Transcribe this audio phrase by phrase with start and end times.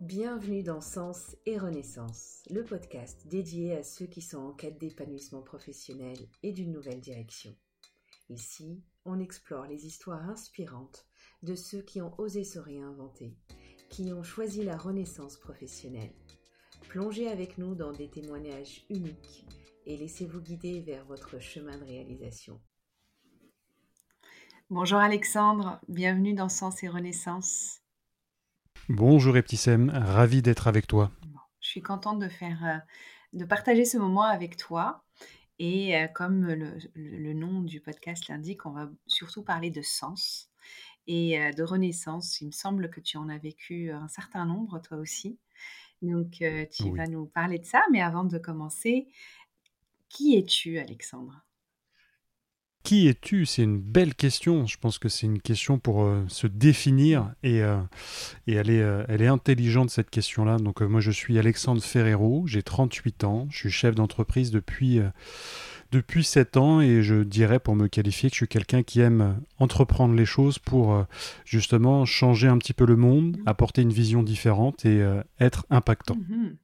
[0.00, 5.42] Bienvenue dans Sens et Renaissance, le podcast dédié à ceux qui sont en quête d'épanouissement
[5.42, 7.52] professionnel et d'une nouvelle direction.
[8.28, 11.04] Ici, on explore les histoires inspirantes
[11.42, 13.36] de ceux qui ont osé se réinventer,
[13.90, 16.14] qui ont choisi la renaissance professionnelle.
[16.88, 19.46] Plongez avec nous dans des témoignages uniques
[19.84, 22.60] et laissez-vous guider vers votre chemin de réalisation.
[24.70, 27.80] Bonjour Alexandre, bienvenue dans Sens et Renaissance.
[28.90, 31.10] Bonjour Eptissem, ravi d'être avec toi.
[31.60, 32.78] Je suis contente de faire, euh,
[33.34, 35.04] de partager ce moment avec toi.
[35.58, 40.48] Et euh, comme le, nom du podcast l'indique, on va surtout parler de sens
[41.06, 42.40] et euh, de renaissance.
[42.40, 45.38] Il me semble que tu en as vécu un certain nombre, toi aussi.
[46.00, 47.82] Donc, tu vas nous parler de ça.
[47.92, 49.06] Mais avant de commencer,
[50.08, 51.44] qui es-tu, Alexandre?
[52.88, 53.44] Qui es-tu?
[53.44, 54.64] C'est une belle question.
[54.64, 57.76] Je pense que c'est une question pour euh, se définir et, euh,
[58.46, 60.56] et elle, est, euh, elle est intelligente cette question-là.
[60.56, 65.00] Donc moi je suis Alexandre Ferrero, j'ai 38 ans, je suis chef d'entreprise depuis,
[65.92, 69.38] depuis 7 ans et je dirais pour me qualifier que je suis quelqu'un qui aime
[69.58, 71.04] entreprendre les choses pour
[71.44, 75.06] justement changer un petit peu le monde, apporter une vision différente et
[75.40, 76.16] être impactant.
[76.16, 76.56] Mmh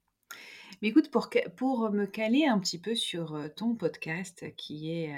[0.81, 5.13] Mais écoute, pour, pour me caler un petit peu sur ton podcast qui est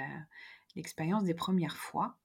[0.77, 2.19] l'expérience des premières fois.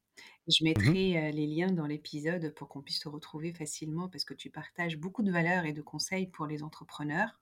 [0.48, 4.34] Je mmh mettrai les liens dans l'épisode pour qu'on puisse te retrouver facilement parce que
[4.36, 7.40] tu partages beaucoup de valeurs et de conseils pour les entrepreneurs.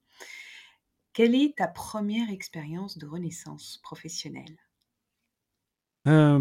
[1.14, 4.58] Quelle est ta première expérience de renaissance professionnelle?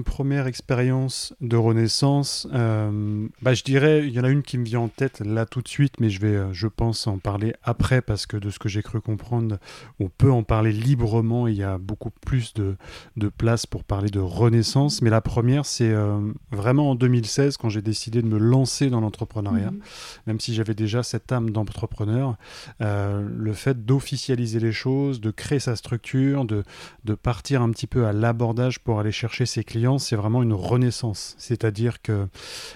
[0.04, 4.64] Première expérience de renaissance, euh, bah, je dirais, il y en a une qui me
[4.64, 7.54] vient en tête là tout de suite, mais je vais, euh, je pense, en parler
[7.62, 9.58] après parce que de ce que j'ai cru comprendre,
[10.00, 11.46] on peut en parler librement.
[11.46, 12.76] Il y a beaucoup plus de,
[13.16, 15.02] de place pour parler de renaissance.
[15.02, 16.18] Mais la première, c'est euh,
[16.50, 19.80] vraiment en 2016 quand j'ai décidé de me lancer dans l'entrepreneuriat, mmh.
[20.26, 22.36] même si j'avais déjà cette âme d'entrepreneur,
[22.80, 26.64] le fait d'officialiser les choses, de créer sa structure, de,
[27.04, 30.52] de partir un petit peu à l'abordage pour aller chercher ses clients, c'est vraiment une
[30.52, 31.34] renaissance.
[31.38, 32.28] C'est-à-dire que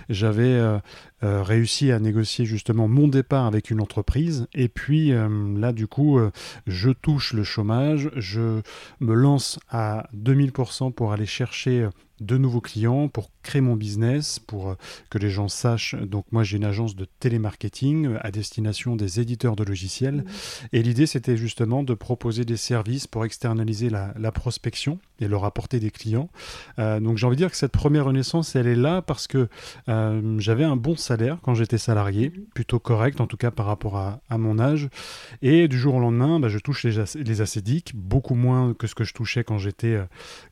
[0.09, 0.79] j'avais euh,
[1.23, 4.47] euh, réussi à négocier justement mon départ avec une entreprise.
[4.55, 5.29] Et puis euh,
[5.59, 6.19] là, du coup,
[6.67, 8.61] je touche le chômage, je
[9.01, 11.89] me lance à 2000% pour aller chercher
[12.23, 14.75] de nouveaux clients, pour créer mon business, pour euh,
[15.11, 15.95] que les gens sachent.
[15.95, 20.17] Donc moi j'ai une agence de télémarketing euh, à destination des éditeurs de logiciels.
[20.17, 20.25] Mmh.
[20.73, 25.79] Et l'idée c'était justement de proposer des services pour externaliser la, prospection et leur apporter
[25.79, 26.31] des clients.
[26.79, 29.49] Euh, donc j'ai envie de dire que cette première renaissance, elle est là parce que
[30.39, 32.43] j'avais un bon salaire quand j'étais salarié, mmh.
[32.55, 34.89] plutôt correct en tout cas par rapport à, mon âge.
[35.43, 38.95] Et du jour au lendemain, bah, je touche les, les acédiques, beaucoup moins que ce
[38.95, 39.99] que je touchais quand j'étais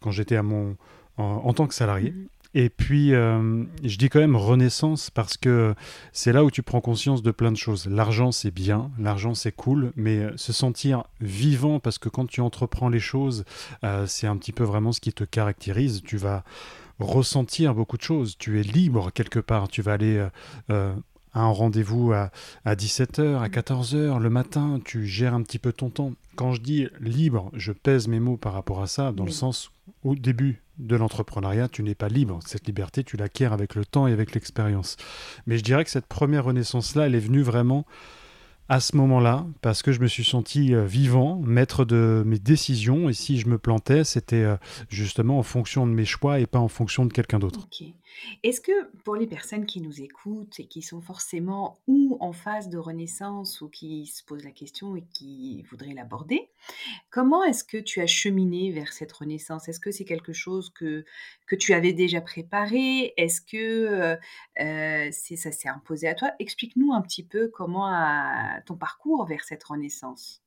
[0.01, 0.77] quand j'étais à mon
[1.21, 2.15] en, tant que salarié.
[2.53, 5.75] Et puis, euh, je dis quand même renaissance parce que
[6.13, 7.87] c'est là où tu prends conscience de plein de choses.
[7.87, 12.41] L'argent, c'est bien, l'argent, c'est cool, mais euh, se sentir vivant, parce que quand tu
[12.41, 13.45] entreprends les choses,
[13.85, 16.03] euh, c'est un petit peu vraiment ce qui te caractérise.
[16.05, 16.43] Tu vas
[16.99, 18.37] ressentir beaucoup de choses.
[18.37, 19.69] Tu es libre quelque part.
[19.69, 20.19] Tu vas aller
[20.69, 22.31] à un rendez-vous à,
[22.65, 24.81] à 17h, à 14h le matin.
[24.85, 26.13] Tu gères un petit peu ton temps.
[26.35, 29.71] Quand je dis libre, je pèse mes mots par rapport à ça, dans le sens
[30.05, 32.41] au début de l'entrepreneuriat, tu n'es pas libre.
[32.47, 34.97] Cette liberté, tu l'acquiers avec le temps et avec l'expérience.
[35.47, 37.87] Mais je dirais que cette première renaissance-là, elle est venue vraiment
[38.71, 43.09] à ce moment-là, parce que je me suis senti euh, vivant, maître de mes décisions,
[43.09, 44.57] et si je me plantais, c'était euh,
[44.89, 47.69] justement en fonction de mes choix et pas en fonction de quelqu'un d'autre.
[48.43, 52.69] Est-ce que pour les personnes qui nous écoutent et qui sont forcément ou en phase
[52.69, 56.49] de renaissance ou qui se posent la question et qui voudraient l'aborder,
[57.11, 59.69] comment est-ce que tu as cheminé vers cette renaissance?
[59.69, 61.05] Est-ce que c'est quelque chose que,
[61.47, 63.15] que tu avais déjà préparé?
[63.17, 64.17] Est-ce que
[64.61, 66.33] euh, ça s'est imposé à toi?
[66.39, 67.87] Explique-nous un petit peu comment
[68.61, 70.43] ton parcours vers cette renaissance?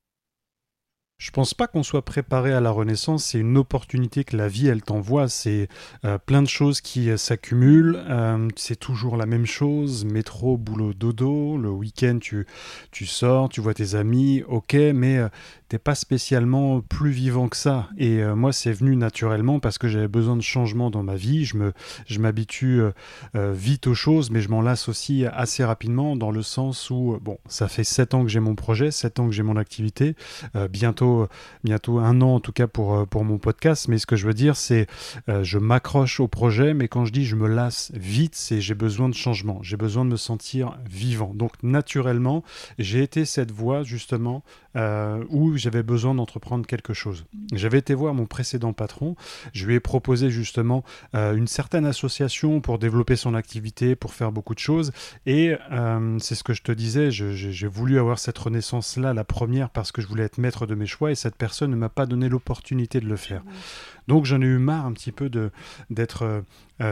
[1.16, 3.26] Je pense pas qu'on soit préparé à la renaissance.
[3.26, 5.28] C'est une opportunité que la vie elle t'envoie.
[5.28, 5.68] C'est
[6.04, 8.02] euh, plein de choses qui euh, s'accumulent.
[8.10, 10.04] Euh, c'est toujours la même chose.
[10.04, 11.56] Métro, boulot, dodo.
[11.56, 12.46] Le week-end tu
[12.90, 14.42] tu sors, tu vois tes amis.
[14.48, 15.20] Ok, mais
[15.68, 17.88] t'es pas spécialement plus vivant que ça.
[17.96, 21.44] Et moi c'est venu naturellement parce que j'avais besoin de changement dans ma vie.
[21.44, 21.72] Je me
[22.06, 22.82] je m'habitue
[23.34, 27.38] vite aux choses, mais je m'en lasse aussi assez rapidement dans le sens où bon
[27.48, 30.16] ça fait sept ans que j'ai mon projet, sept ans que j'ai mon activité.
[30.70, 31.03] bientôt
[31.62, 33.88] bientôt, un an en tout cas pour, euh, pour mon podcast.
[33.88, 34.86] Mais ce que je veux dire, c'est
[35.28, 38.74] euh, je m'accroche au projet, mais quand je dis je me lasse vite, c'est j'ai
[38.74, 41.32] besoin de changement, j'ai besoin de me sentir vivant.
[41.34, 42.42] Donc naturellement,
[42.78, 44.42] j'ai été cette voie justement
[44.76, 47.26] euh, où j'avais besoin d'entreprendre quelque chose.
[47.52, 49.14] J'avais été voir mon précédent patron,
[49.52, 50.82] je lui ai proposé justement
[51.14, 54.92] euh, une certaine association pour développer son activité, pour faire beaucoup de choses,
[55.26, 59.70] et euh, c'est ce que je te disais, j'ai voulu avoir cette renaissance-là, la première,
[59.70, 62.06] parce que je voulais être maître de mes choix, et cette personne ne m'a pas
[62.06, 63.42] donné l'opportunité de le faire.
[64.08, 65.30] Donc j'en ai eu marre un petit peu
[65.88, 66.42] d'être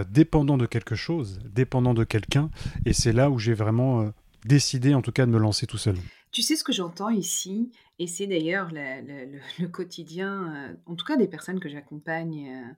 [0.08, 2.48] dépendant de quelque chose, dépendant de quelqu'un,
[2.86, 4.12] et c'est là où j'ai vraiment
[4.44, 5.96] décidé en tout cas de me lancer tout seul.
[6.32, 11.16] Tu sais ce que j'entends ici, et c'est d'ailleurs le, quotidien, euh, en tout cas
[11.16, 12.74] des personnes que j'accompagne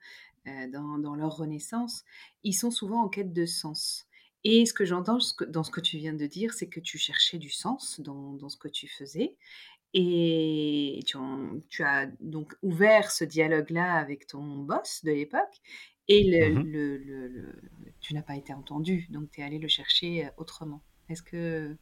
[0.47, 2.05] euh, euh, dans, leur renaissance,
[2.43, 4.06] ils sont souvent en quête de sens.
[4.43, 5.19] Et ce que j'entends
[5.49, 8.56] dans ce que tu viens de dire, c'est que tu cherchais du sens dans, ce
[8.59, 9.37] que tu faisais.
[9.95, 15.62] Et tu, as donc ouvert ce dialogue-là avec ton boss de l'époque.
[16.09, 17.53] Et mmh
[18.01, 20.83] tu n'as pas été entendu, donc tu es allé le chercher autrement.
[21.09, 21.75] Est-ce que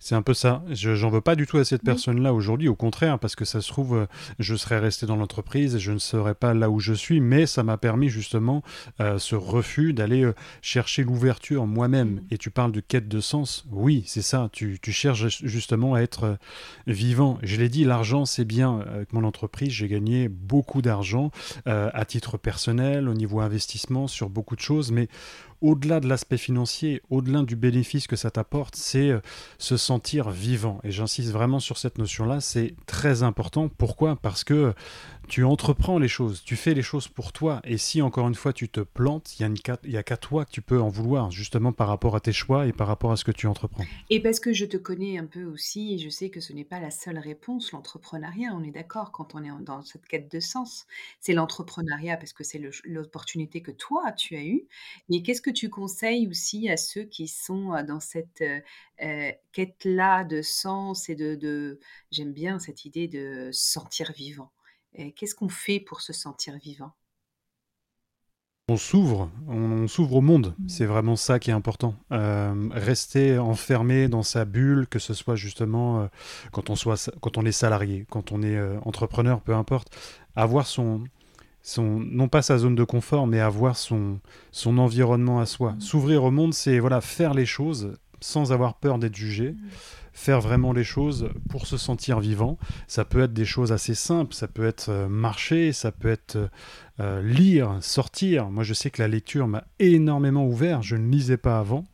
[0.00, 0.64] c'est un peu ça.
[0.70, 3.60] Je j'en veux pas du tout à cette personne-là aujourd'hui, au contraire, parce que ça
[3.60, 4.06] se trouve, euh,
[4.38, 7.44] je serais resté dans l'entreprise et je ne serais pas là où je suis, mais
[7.44, 8.62] ça m'a permis justement
[9.00, 12.14] euh, ce refus d'aller euh, chercher l'ouverture moi-même.
[12.14, 12.20] Mm.
[12.30, 13.66] Et tu parles de quête de sens.
[13.70, 14.48] Oui, c'est ça.
[14.52, 16.38] Tu, tu, cherches justement à être
[16.86, 17.38] vivant.
[17.42, 18.80] Je l'ai dit, l'argent, c'est bien.
[18.94, 21.30] Avec mon entreprise, j'ai gagné beaucoup d'argent
[21.66, 25.08] à titre personnel, au niveau investissement, sur beaucoup de choses, mais
[25.60, 29.20] au-delà de l'aspect financier, au-delà du bénéfice que ça t'apporte, c'est euh,
[29.58, 30.80] se sentir vivant.
[30.84, 33.68] Et j'insiste vraiment sur cette notion-là, c'est très important.
[33.68, 34.16] Pourquoi?
[34.16, 34.74] Parce que
[35.30, 37.60] tu entreprends les choses, tu fais les choses pour toi.
[37.62, 40.60] Et si encore une fois tu te plantes, il n'y a, qu'à toi que tu
[40.60, 43.30] peux en vouloir, justement par rapport à tes choix et par rapport à ce que
[43.30, 43.84] tu entreprends.
[44.10, 46.80] Et parce que je te connais un peu aussi, je sais que ce n'est pas
[46.80, 50.88] la seule réponse, l'entrepreneuriat, on est d'accord quand on est dans cette quête de sens.
[51.20, 54.66] C'est l'entrepreneuriat parce que c'est l'opportunité que toi tu as eue.
[55.08, 58.58] Mais qu'est-ce que tu conseilles aussi à ceux qui sont euh, dans cette euh,
[59.00, 61.78] euh, quête-là de sens et de, de
[62.10, 64.50] j'aime bien cette idée de sentir vivant
[65.16, 66.92] Qu'est-ce qu'on fait pour se sentir vivant?
[68.68, 70.54] On s'ouvre, on, s'ouvre au monde.
[70.56, 70.68] Mmh.
[70.68, 71.96] C'est vraiment ça qui est important.
[72.12, 76.06] Euh, rester enfermé dans sa bulle, que ce soit justement euh,
[76.52, 79.88] quand, on soit, quand on est salarié, quand on est euh, entrepreneur, peu importe,
[80.36, 81.02] avoir son,
[81.62, 84.20] son, non pas sa zone de confort, mais avoir son,
[84.52, 85.72] son environnement à soi.
[85.72, 85.80] Mmh.
[85.80, 89.56] S'ouvrir au monde, c'est voilà, faire les choses sans avoir peur d'être jugé.
[90.20, 92.58] Faire vraiment les choses pour se sentir vivant.
[92.88, 96.36] Ça peut être des choses assez simples, ça peut être euh, marcher, ça peut être
[96.36, 96.48] euh,
[97.00, 98.50] euh, lire, sortir.
[98.50, 100.82] Moi, je sais que la lecture m'a énormément ouvert.
[100.82, 101.86] Je ne lisais pas avant.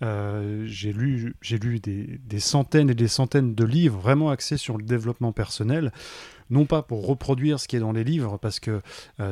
[0.00, 4.84] j'ai lu, j'ai lu des, centaines et des centaines de livres vraiment axés sur le
[4.84, 5.92] développement personnel.
[6.48, 8.80] Non pas pour reproduire ce qui est dans les livres, parce que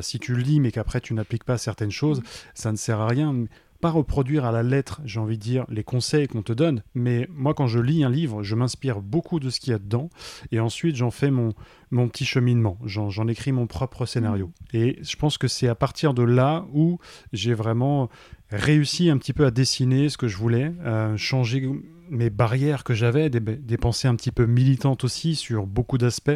[0.01, 2.21] si tu lis mais qu'après tu n'appliques pas certaines choses,
[2.53, 3.45] ça ne sert à rien
[3.83, 7.27] pas reproduire à la lettre, j'ai envie de dire, les conseils qu'on te donne, mais
[7.29, 10.09] moi quand je lis un livre, je m'inspire beaucoup de ce qu'il y a dedans,
[10.53, 11.49] et ensuite j'en fais mon,
[11.91, 14.47] mon petit cheminement, j'en écris mon propre scénario.
[14.47, 14.77] Mmh.
[14.77, 16.97] Et je pense que c'est à partir de là où
[17.33, 18.09] j'ai vraiment
[18.51, 21.69] réussi un petit peu à dessiner ce que je voulais, euh, changer
[22.09, 26.31] mes barrières que j'avais, des, des, pensées un petit peu militantes aussi sur beaucoup d'aspects,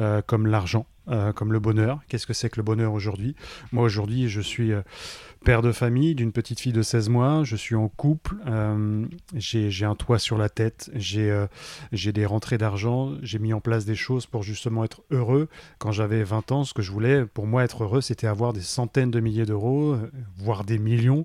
[0.00, 2.00] euh, comme l'argent, euh, comme le bonheur.
[2.08, 3.36] Qu'est-ce que c'est que le bonheur aujourd'hui?
[3.70, 4.72] Moi aujourd'hui je suis
[5.44, 9.84] père de famille d'une petite fille de 16 mois, je suis en couple, euh, j'ai
[9.84, 11.46] un toit sur la tête, euh,
[11.92, 15.48] j'ai des rentrées d'argent, j'ai mis en place des choses pour justement être heureux.
[15.78, 18.60] Quand j'avais 20 ans, ce que je voulais, pour moi être heureux, c'était avoir des
[18.60, 21.24] centaines de milliers d'euros, euh, voire des millions,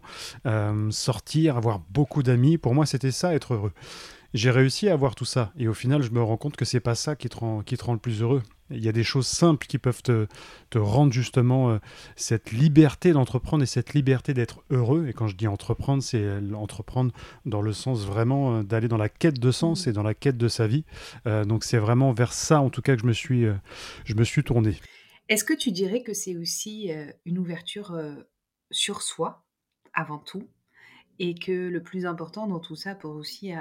[0.90, 2.58] sortir, avoir beaucoup d'amis.
[2.58, 3.74] Pour moi, c'était ça, être heureux
[4.36, 5.54] j'ai réussi à avoir tout ça.
[5.58, 7.78] Et au final, je me rends compte que c'est pas ça qui te rend, qui
[7.78, 8.44] te rend le plus heureux.
[8.70, 10.28] Il y a des choses simples qui peuvent te,
[10.72, 11.78] te rendre justement euh,
[12.18, 15.08] cette liberté d'entreprendre et cette liberté d'être heureux.
[15.08, 17.14] Et quand je dis entreprendre, c'est entreprendre
[17.46, 19.90] dans le sens vraiment euh, d'aller dans la quête de sens mmh.
[19.90, 20.84] et dans la quête de sa vie.
[21.28, 23.46] Euh, donc c'est vraiment vers ça, en tout cas, que je me suis,
[24.04, 24.76] je me suis tourné.
[25.30, 26.92] Est-ce que tu dirais que c'est aussi
[27.26, 27.98] une ouverture
[28.70, 29.46] sur soi,
[29.94, 30.48] avant tout?
[31.20, 33.52] Et que le plus important dans tout ça, pour aussi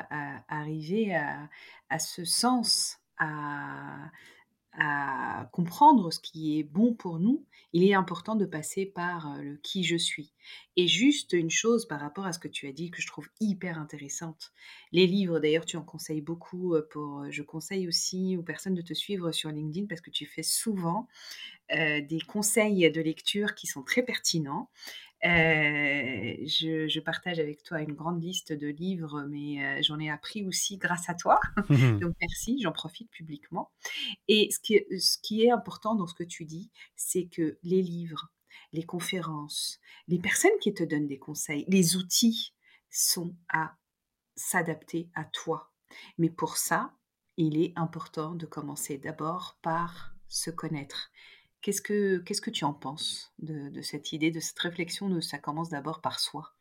[0.48, 4.10] arriver à, ce sens, à,
[5.52, 9.84] comprendre ce qui est bon pour nous, il est important de passer par le qui
[9.84, 10.32] je suis.
[10.76, 13.28] Et juste une chose par rapport à ce que tu as dit que je trouve
[13.40, 14.52] hyper intéressante.
[14.90, 17.24] Les livres, d'ailleurs, tu en conseilles beaucoup pour.
[17.30, 21.06] Je conseille aussi aux personnes de te suivre sur LinkedIn parce que tu fais souvent
[21.70, 24.70] des conseils de lecture qui sont très pertinents.
[25.24, 30.44] Euh, je, partage avec toi une grande liste de livres, mais euh, j'en ai appris
[30.44, 31.40] aussi grâce à toi.
[31.68, 33.70] Donc merci, j'en profite publiquement.
[34.28, 37.82] Et ce qui, ce qui est important dans ce que tu dis, c'est que les
[37.82, 38.32] livres,
[38.72, 42.54] les conférences, les personnes qui te donnent des conseils, les outils
[42.90, 43.76] sont à
[44.36, 45.72] s'adapter à toi.
[46.18, 46.92] Mais pour ça,
[47.36, 51.10] il est important de commencer d'abord par se connaître.
[51.64, 55.22] Qu'est-ce que, qu'est-ce que tu en penses de, de cette idée, de cette réflexion de
[55.22, 56.52] ça commence d'abord par soi?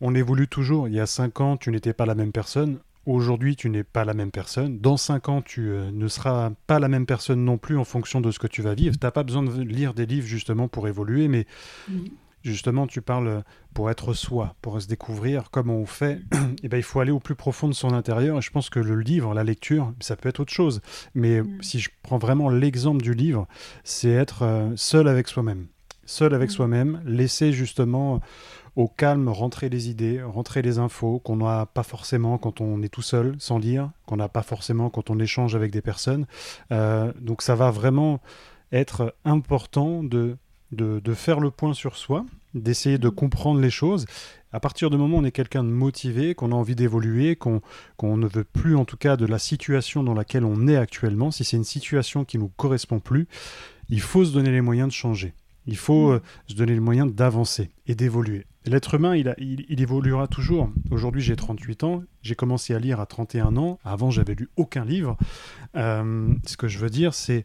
[0.00, 0.88] On évolue toujours.
[0.88, 2.80] Il y a cinq ans, tu n'étais pas la même personne.
[3.06, 4.80] Aujourd'hui, tu n'es pas la même personne.
[4.80, 8.20] Dans cinq ans, tu euh, ne seras pas la même personne non plus en fonction
[8.20, 8.96] de ce que tu vas vivre.
[8.98, 11.46] Tu n'as pas besoin de lire des livres justement pour évoluer, mais
[11.86, 12.06] Mmh.
[12.44, 16.20] Justement, tu parles pour être soi, pour se découvrir comment on fait.
[16.62, 18.38] Et ben, il faut aller au plus profond de son intérieur.
[18.38, 20.80] Et je pense que le livre, la lecture, ça peut être autre chose.
[21.14, 21.62] Mais Mm.
[21.62, 23.46] si je prends vraiment l'exemple du livre,
[23.82, 25.66] c'est être euh, seul avec soi-même.
[26.06, 26.52] Seul avec Mm.
[26.52, 28.20] soi-même, laisser justement
[28.76, 32.88] au calme rentrer les idées, rentrer les infos qu'on n'a pas forcément quand on est
[32.88, 36.26] tout seul, sans lire, qu'on n'a pas forcément quand on échange avec des personnes.
[36.72, 38.20] Euh, donc ça va vraiment
[38.72, 40.36] être important de,
[40.72, 44.06] de, de faire le point sur soi, d'essayer de comprendre les choses.
[44.52, 47.60] À partir du moment où on est quelqu'un de motivé, qu'on a envie d'évoluer, qu'on
[48.02, 51.44] ne veut plus en tout cas de la situation dans laquelle on est actuellement, si
[51.44, 53.26] c'est une situation qui ne nous correspond plus,
[53.88, 55.34] il faut se donner les moyens de changer.
[55.66, 56.14] Il faut Mm.
[56.14, 58.46] euh, se donner les moyens d'avancer et d'évoluer.
[58.66, 60.70] L'être humain, il, a- il- il évoluera toujours.
[60.90, 62.02] Aujourd'hui, j'ai 38 ans.
[62.22, 63.78] J'ai commencé à lire à 31 ans.
[63.84, 65.16] Avant, j'avais lu aucun livre.
[65.76, 67.44] Euh, ce que je veux dire, c'est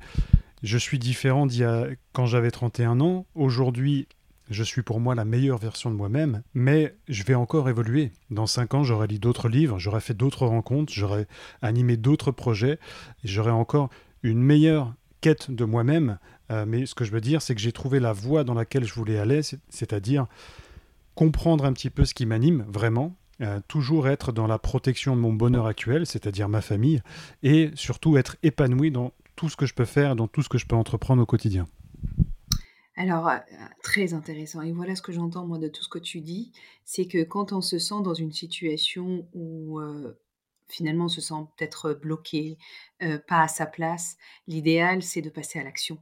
[0.64, 3.26] je suis différent d'il y a- quand j'avais 31 ans.
[3.36, 4.08] Aujourd'hui,
[4.50, 8.12] je suis pour moi la meilleure version de moi-même, mais je vais encore évoluer.
[8.32, 11.28] Dans 5 ans, j'aurai lu d'autres livres, j'aurai fait d'autres rencontres, j'aurai
[11.62, 12.80] animé d'autres projets,
[13.24, 13.90] et j'aurai encore
[14.24, 16.18] une meilleure quête de moi-même.
[16.52, 18.86] Euh, mais ce que je veux dire, c'est que j'ai trouvé la voie dans laquelle
[18.86, 20.26] je voulais aller, c'est- c'est-à-dire
[21.16, 25.22] comprendre un petit peu ce qui m'anime vraiment, euh, toujours être dans la protection de
[25.22, 27.02] mon bonheur actuel, c'est-à-dire ma famille,
[27.44, 30.58] et surtout être épanoui dans tout ce que je peux faire, dans tout ce que
[30.58, 31.66] je peux entreprendre au quotidien.
[32.98, 33.38] Alors, euh,
[33.82, 34.62] très intéressant.
[34.62, 36.52] Et voilà ce que j'entends, moi, de tout ce que tu dis,
[36.84, 40.20] c'est que quand on se sent dans une situation où euh,
[40.68, 42.58] finalement on se sent peut-être bloqué,
[43.02, 44.18] euh, pas à sa place,
[44.48, 46.00] l'idéal, c'est de passer à l'action.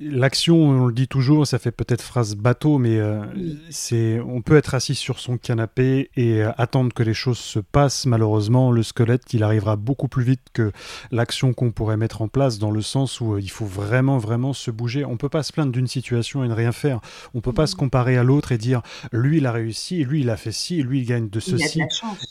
[0.00, 3.22] L'action, on le dit toujours, ça fait peut-être phrase bateau, mais euh,
[3.70, 7.60] c'est, on peut être assis sur son canapé et euh, attendre que les choses se
[7.60, 8.04] passent.
[8.04, 10.72] Malheureusement, le squelette, il arrivera beaucoup plus vite que
[11.12, 14.52] l'action qu'on pourrait mettre en place, dans le sens où euh, il faut vraiment, vraiment
[14.52, 15.04] se bouger.
[15.04, 17.00] On peut pas se plaindre d'une situation et ne rien faire.
[17.32, 18.82] On peut pas se comparer à l'autre et dire,
[19.12, 21.82] lui, il a réussi, lui, il a fait ci, lui, il gagne de ceci.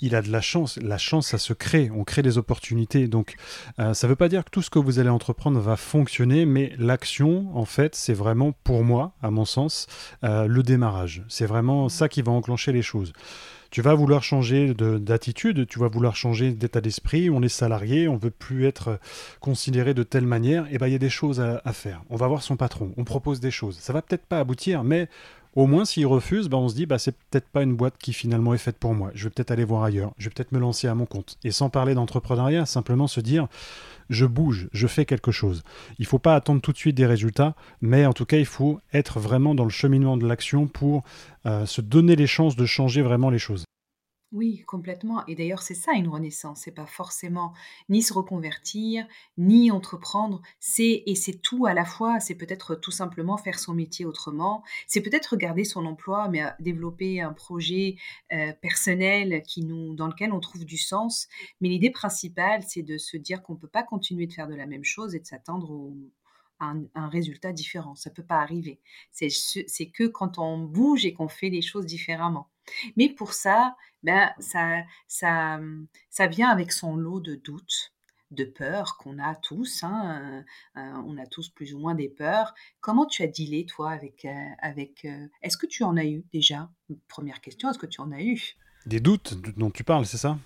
[0.02, 0.78] Il a de la chance.
[0.82, 1.90] La chance, ça se crée.
[1.96, 3.08] On crée des opportunités.
[3.08, 3.36] Donc,
[3.78, 6.74] ça ne veut pas dire que tout ce que vous allez entreprendre va fonctionner, mais
[6.78, 9.88] l'action, en fait, c'est vraiment, pour moi, à mon sens,
[10.24, 11.24] euh, le démarrage.
[11.28, 13.14] C'est vraiment ça qui va enclencher les choses.
[13.72, 17.30] Tu vas vouloir changer de- d'attitude, tu vas vouloir changer d'état d'esprit.
[17.32, 19.00] On est salarié, on veut plus être
[19.40, 20.68] considéré de telle manière.
[20.72, 22.04] Et ben, il y a des choses à, à faire.
[22.12, 23.78] On va voir son patron, on propose des choses.
[23.80, 25.10] Ça va peut-être pas aboutir, mais
[25.56, 28.14] au moins, s'il refuse, ben, on se dit, bah, c'est peut-être pas une boîte qui
[28.14, 29.12] finalement est faite pour moi.
[29.14, 30.14] Je vais peut-être aller voir ailleurs.
[30.18, 31.38] Je vais peut-être me lancer à mon compte.
[31.44, 33.48] Et sans parler d'entrepreneuriat, simplement se dire,
[34.10, 35.64] je bouge, je fais quelque chose.
[36.00, 38.80] Il faut pas attendre tout de suite des résultats, mais en tout cas, il faut
[38.94, 41.04] être vraiment dans le cheminement de l'action pour
[41.46, 43.66] euh, se donner les chances de changer vraiment les choses.
[44.34, 45.24] Oui, complètement.
[45.28, 46.62] Et d'ailleurs, c'est ça une renaissance.
[46.62, 47.54] C'est pas forcément
[47.88, 49.06] ni se reconvertir,
[49.38, 50.42] ni entreprendre.
[50.60, 52.20] C'est et c'est tout à la fois.
[52.20, 54.64] C'est peut-être tout simplement faire son métier autrement.
[54.88, 57.98] C'est peut-être garder son emploi, mais euh, développer un projet
[58.34, 61.28] euh, personnel qui nous, dans lequel on trouve du sens.
[61.62, 64.66] Mais l'idée principale, c'est de se dire qu'on peut pas continuer de faire de la
[64.66, 65.96] même chose et de s'attendre au-
[66.60, 67.94] à un, un résultat différent.
[67.96, 68.80] Ça peut pas arriver.
[69.12, 72.50] C'est ce- c'est que quand on bouge et qu'on fait les choses différemment.
[72.98, 75.60] Mais pour ça, ben, ça, ça,
[76.10, 77.94] ça vient avec son lot de doutes,
[78.32, 79.84] de peurs qu'on a tous.
[79.84, 80.44] hein,
[80.76, 82.54] euh, euh, on a tous plus ou moins des peurs.
[82.82, 84.26] Comment tu as dealé, toi, avec...
[84.26, 85.06] euh, avec
[85.42, 86.70] est-ce que tu en as eu déjà?
[87.08, 88.56] Première question, est-ce que tu en as eu?
[88.86, 90.38] Des doutes dont tu parles, c'est ça?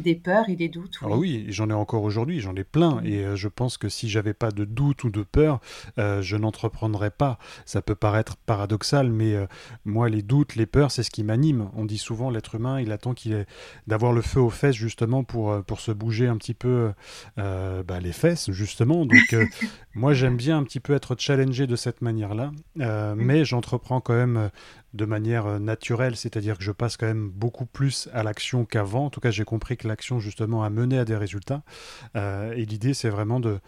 [0.00, 3.06] Des peurs et des doutes, Alors oui, j'en ai encore aujourd'hui, j'en ai plein, Mm.
[3.06, 5.60] et euh, je pense que si j'avais pas de doute ou de peur,
[5.98, 7.38] euh, je n'entreprendrais pas.
[7.66, 9.46] Ça peut paraître paradoxal, mais euh,
[9.84, 11.70] moi, les doutes, les peurs, c'est ce qui m'anime.
[11.76, 13.46] On dit souvent, l'être humain, il attend qu'il ait
[13.86, 16.92] d'avoir le feu aux fesses justement pour, pour se bouger un petit peu
[17.36, 19.06] bah, les fesses, justement.
[19.06, 19.34] Donc
[19.94, 24.14] moi, j'aime bien un petit peu être challengé de cette manière-là, euh, mais j'entreprends quand
[24.14, 24.50] même
[24.94, 29.06] de manière euh, naturelle, c'est-à-dire que je passe quand même beaucoup plus à l'action qu'avant.
[29.06, 31.62] En tout cas, j'ai compris que l'action, justement, a mené à des résultats.
[32.16, 33.60] Euh, et l'idée, c'est vraiment de,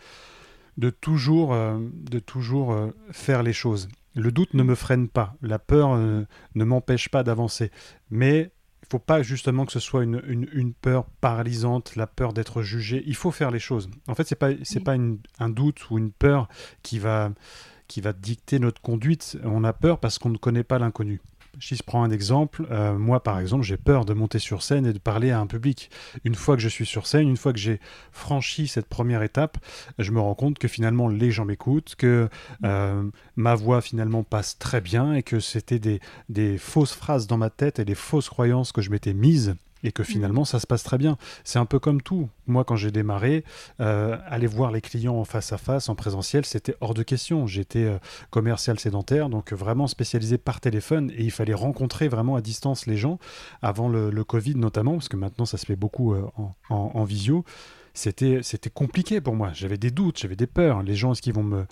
[0.79, 3.88] de toujours, euh, de toujours euh, faire les choses.
[4.14, 7.71] Le doute ne me freine pas, la peur ne m'empêche pas d'avancer.
[8.11, 8.50] Mais
[8.83, 12.61] il faut pas justement que ce soit une, une, une peur paralysante, la peur d'être
[12.61, 13.02] jugé.
[13.07, 13.88] Il faut faire les choses.
[14.09, 16.49] En fait, c'est pas c'est pas une- un doute ou une peur
[16.83, 17.33] qui va
[17.93, 19.37] qui va dicter notre conduite.
[19.45, 21.21] On a peur parce qu'on ne connaît pas l'inconnu.
[21.61, 24.87] si je prends un exemple, euh, moi par exemple, j'ai peur de monter sur scène
[24.87, 25.91] et de parler à un public.
[26.25, 27.81] Une fois que je suis sur scène, une fois que j'ai
[28.11, 29.59] franchi cette première étape,
[29.99, 32.31] je me rends compte que finalement les gens m'écoutent, que
[32.65, 37.37] euh, ma voix finalement passe très bien et que c'était des, des fausses phrases dans
[37.37, 40.07] ma tête et des fausses croyances que je m'étais mises et que mm.
[40.07, 41.17] finalement ça se passe très bien.
[41.45, 42.29] C'est un peu comme tout.
[42.47, 43.45] Moi, quand j'ai démarré,
[43.81, 47.47] euh, aller voir les clients en face à face, en présentiel, c'était hors de question.
[47.47, 47.99] J'étais euh,
[48.31, 52.97] commercial sédentaire, donc vraiment spécialisé par téléphone, et il fallait rencontrer vraiment à distance les
[52.97, 53.19] gens,
[53.61, 56.25] avant le, Covid notamment, parce que maintenant ça se fait beaucoup euh,
[56.69, 57.45] en, visio.
[57.93, 58.41] C'était
[58.73, 59.51] compliqué pour moi.
[59.53, 60.83] J'avais des doutes, j'avais des peurs.
[60.83, 61.67] Les gens, est-ce qu'ils vont me,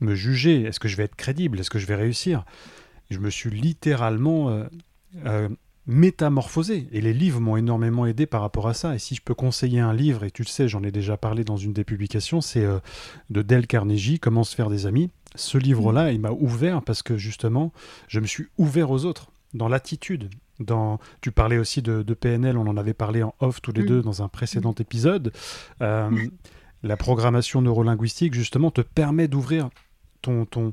[0.00, 0.62] me juger?
[0.62, 1.58] Est-ce que je vais être crédible?
[1.58, 2.44] Est-ce que je vais réussir?
[3.10, 4.66] Je me suis littéralement
[5.86, 6.88] métamorphosé.
[6.92, 8.94] Et les livres m'ont énormément aidé par rapport à ça.
[8.94, 11.44] Et si je peux conseiller un livre, et tu le sais, j'en ai déjà parlé
[11.44, 12.78] dans une des publications, c'est euh,
[13.30, 15.10] de Dale Carnegie, Comment se faire des amis.
[15.34, 17.72] Ce livre-là, il m'a ouvert parce que justement,
[18.08, 20.30] je me suis ouvert aux autres, dans l'attitude.
[20.60, 21.00] Dans...
[21.20, 23.86] Tu parlais aussi de, PNL, on en avait parlé en off tous les mm.
[23.86, 24.82] deux dans un précédent mm.
[24.82, 25.32] épisode.
[25.82, 26.10] Euh,
[26.82, 29.70] la programmation neurolinguistique, justement, te permet d'ouvrir
[30.22, 30.72] ton, ton,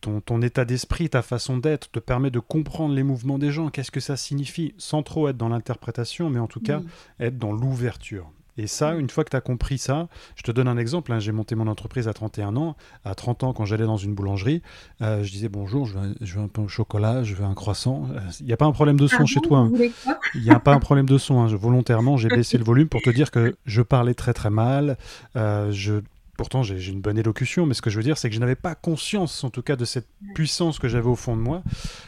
[0.00, 3.68] ton, état d'esprit, ta façon d'être te permet de comprendre les mouvements des gens.
[3.68, 6.82] Qu'est-ce que ça signifie Sans trop être dans l'interprétation, mais en tout cas
[7.18, 8.30] être dans l'ouverture.
[8.56, 11.12] Et ça, une fois que tu as compris ça, je te donne un exemple.
[11.12, 11.18] Hein.
[11.18, 12.76] J'ai monté mon entreprise à 31 ans.
[13.04, 14.60] À 30 ans, quand j'allais dans une boulangerie,
[15.00, 18.08] euh, je disais bonjour, je veux, un peu de chocolat, je veux un croissant.
[18.10, 19.60] Il euh, n'y a pas un problème de son ah chez toi.
[19.60, 19.72] Hein.
[20.34, 21.40] Il n'y a pas un problème de son.
[21.40, 21.46] Hein.
[21.46, 24.98] volontairement, j'ai baissé le volume pour te dire que je parlais très très mal.
[25.36, 26.00] Euh, je
[26.40, 28.54] Pourtant, j'ai une bonne élocution, mais ce que je veux dire, c'est que je n'avais
[28.56, 31.62] pas conscience, en tout cas, de cette puissance que j'avais au fond de moi.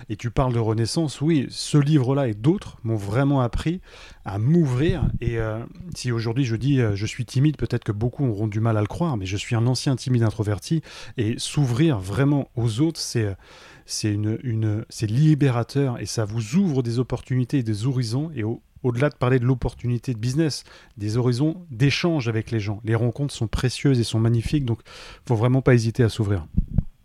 [0.08, 3.82] Et tu parles de renaissance, oui, ce livre-là et d'autres m'ont vraiment appris
[4.24, 5.02] à m'ouvrir.
[5.20, 5.62] Et euh,
[5.94, 8.80] si aujourd'hui je dis euh, je suis timide, peut-être que beaucoup auront du mal à
[8.80, 10.80] le croire, mais je suis un ancien timide introverti.
[11.18, 13.36] Et s'ouvrir vraiment aux autres, c'est
[13.84, 18.30] c'est une, libérateur et ça vous ouvre des opportunités et des horizons.
[18.34, 20.64] Et au, au-delà de parler de l'opportunité de business,
[20.96, 22.80] des horizons d'échange avec les gens.
[22.84, 24.80] Les rencontres sont précieuses et sont magnifiques, donc
[25.26, 26.46] faut vraiment pas hésiter à s'ouvrir.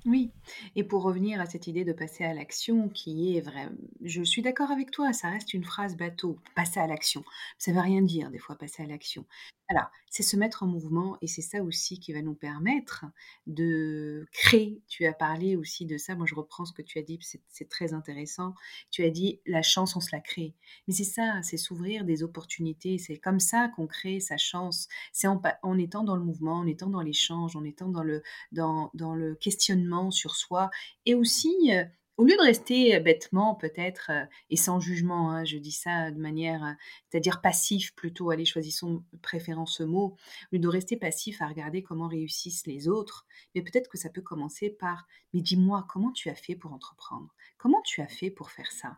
[0.06, 0.32] Oui,
[0.76, 3.70] et pour revenir à cette idée de passer à l'action qui est vrai,
[4.04, 7.24] je suis d'accord avec toi, ça reste une phrase bateau, passer à l'action.
[7.58, 9.26] Ça veut rien dire des fois passer à l'action.
[9.70, 13.06] Alors, c'est se mettre en mouvement et c'est ça aussi qui va nous permettre
[13.48, 14.82] de créer.
[14.88, 17.70] Tu as parlé aussi de ça, moi je reprends ce que tu as dit, c'est
[17.70, 18.54] très intéressant.
[18.92, 20.56] Tu as dit la chance, on se la crée.
[20.88, 24.88] Mais c'est ça, c'est s'ouvrir des opportunités, c'est comme ça qu'on crée sa chance.
[25.12, 28.90] C'est en, étant dans le mouvement, en étant dans l'échange, en étant dans le, dans,
[28.94, 30.70] dans le questionnement sur soi
[31.06, 31.84] et aussi euh,
[32.18, 34.12] au lieu de rester bêtement peut-être
[34.50, 36.76] et sans jugement, hein, je dis ça de manière,
[37.10, 40.16] c'est-à-dire passif plutôt, allez choisissons préférant ce mot,
[40.52, 44.10] au lieu de rester passif à regarder comment réussissent les autres, mais peut-être que ça
[44.10, 48.32] peut commencer par mais dis-moi comment tu as fait pour entreprendre, comment tu as fait
[48.32, 48.98] pour faire ça,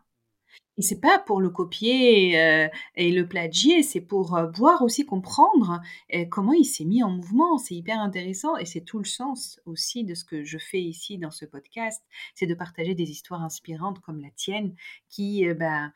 [0.80, 5.04] et c'est pas pour le copier euh, et le plagier, c'est pour euh, voir aussi,
[5.04, 5.82] comprendre
[6.14, 7.58] euh, comment il s'est mis en mouvement.
[7.58, 11.18] C'est hyper intéressant et c'est tout le sens aussi de ce que je fais ici
[11.18, 12.02] dans ce podcast,
[12.34, 14.74] c'est de partager des histoires inspirantes comme la tienne,
[15.10, 15.92] qui, ben,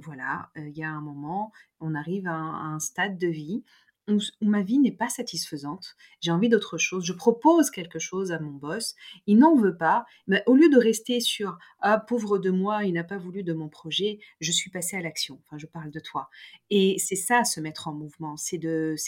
[0.00, 1.50] voilà, il y a un moment,
[1.80, 3.64] on arrive à un stade de vie
[4.12, 8.38] où, ma vie n'est pas satisfaisante, j'ai envie d'autre chose, je propose quelque chose à
[8.38, 8.94] mon boss,
[9.26, 12.92] il n'en veut pas, mais au lieu de rester sur ah pauvre de moi, il
[12.92, 15.40] n'a pas voulu de mon projet, je suis passée à l'action.
[15.44, 16.28] Enfin, je parle de toi.
[16.70, 18.60] Et c'est ça se mettre en mouvement, c'est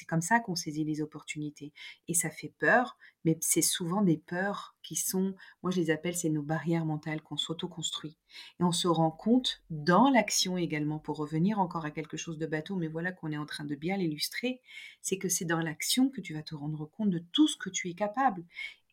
[0.09, 1.73] comme ça qu'on saisit les opportunités
[2.09, 6.17] et ça fait peur, mais c'est souvent des peurs qui sont, moi je les appelle,
[6.17, 8.17] c'est nos barrières mentales qu'on s'auto-construit.
[8.61, 12.47] Et on se rend compte dans l'action également, pour revenir encore à quelque chose de
[12.47, 14.61] bateau, mais voilà qu'on est en train de bien l'illustrer,
[15.01, 17.71] c'est que c'est dans l'action que tu vas te rendre compte de tout ce que
[17.71, 18.45] tu es capable.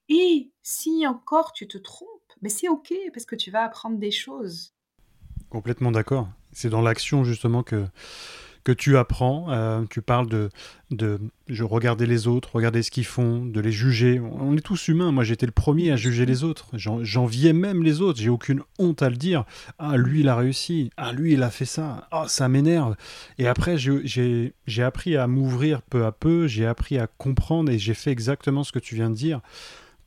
[0.10, 2.10] Et si encore tu te trompes,
[2.42, 4.74] mais c'est ok parce que tu vas apprendre des choses.
[5.50, 6.30] Complètement d'accord.
[6.52, 7.88] C'est dans l'action justement que
[8.64, 9.48] que tu apprends.
[9.50, 14.20] Euh, tu parles de, je regarder les autres, regarder ce qu'ils font, de les juger.
[14.20, 15.12] On est tous humains.
[15.12, 16.68] Moi, j'étais le premier à juger les autres.
[16.74, 18.20] J'enviais même les autres.
[18.20, 19.46] J'ai aucune honte à le dire.
[19.78, 20.92] Ah, lui, il a réussi.
[20.98, 22.08] Ah, lui, il a fait ça.
[22.12, 22.96] Ah, ça m'énerve.
[23.38, 26.48] Et après, j'ai appris à m'ouvrir peu à peu.
[26.48, 29.42] J'ai appris à comprendre et j'ai fait exactement ce que tu viens de dire.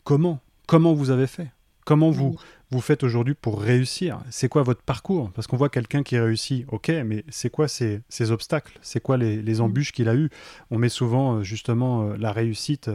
[0.05, 0.41] Comment?
[0.67, 1.51] Comment vous avez fait?
[1.85, 2.37] Comment vous,
[2.73, 4.21] vous faites aujourd'hui pour réussir?
[4.31, 5.31] C'est quoi votre parcours?
[5.33, 8.79] Parce qu'on voit quelqu'un qui réussit, ok, mais c'est quoi ces, obstacles?
[8.81, 9.61] C'est quoi les, mm.
[9.61, 10.31] embûches qu'il a eues?
[10.71, 12.91] On met souvent euh, justement euh, la réussite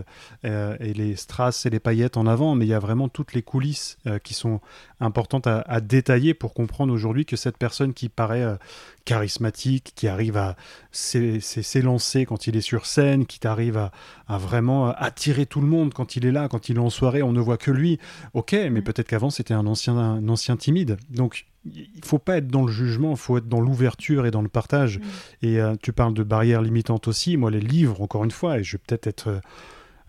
[0.45, 3.33] euh, et les strass et les paillettes en avant, mais il y a vraiment toutes
[3.33, 4.61] les coulisses qui sont
[4.99, 8.57] importantes à, détailler pour comprendre aujourd'hui que cette personne qui paraît
[9.05, 10.55] charismatique, qui arrive à
[10.91, 13.91] s'élancer quand il est sur scène, qui arrive à,
[14.27, 17.21] à, vraiment attirer tout le monde quand il est là, quand il est en soirée,
[17.21, 17.99] on ne voit que lui.
[18.33, 18.83] Ok, mais mm.
[18.83, 20.97] peut-être qu'avant c'était un ancien, un ancien timide.
[21.09, 24.41] Donc, il faut pas être dans le jugement, il faut être dans l'ouverture et dans
[24.41, 24.99] le partage.
[25.41, 27.37] Et euh, tu parles de barrières limitantes aussi.
[27.37, 29.41] Moi, les livres, encore une fois, et je vais peut-être être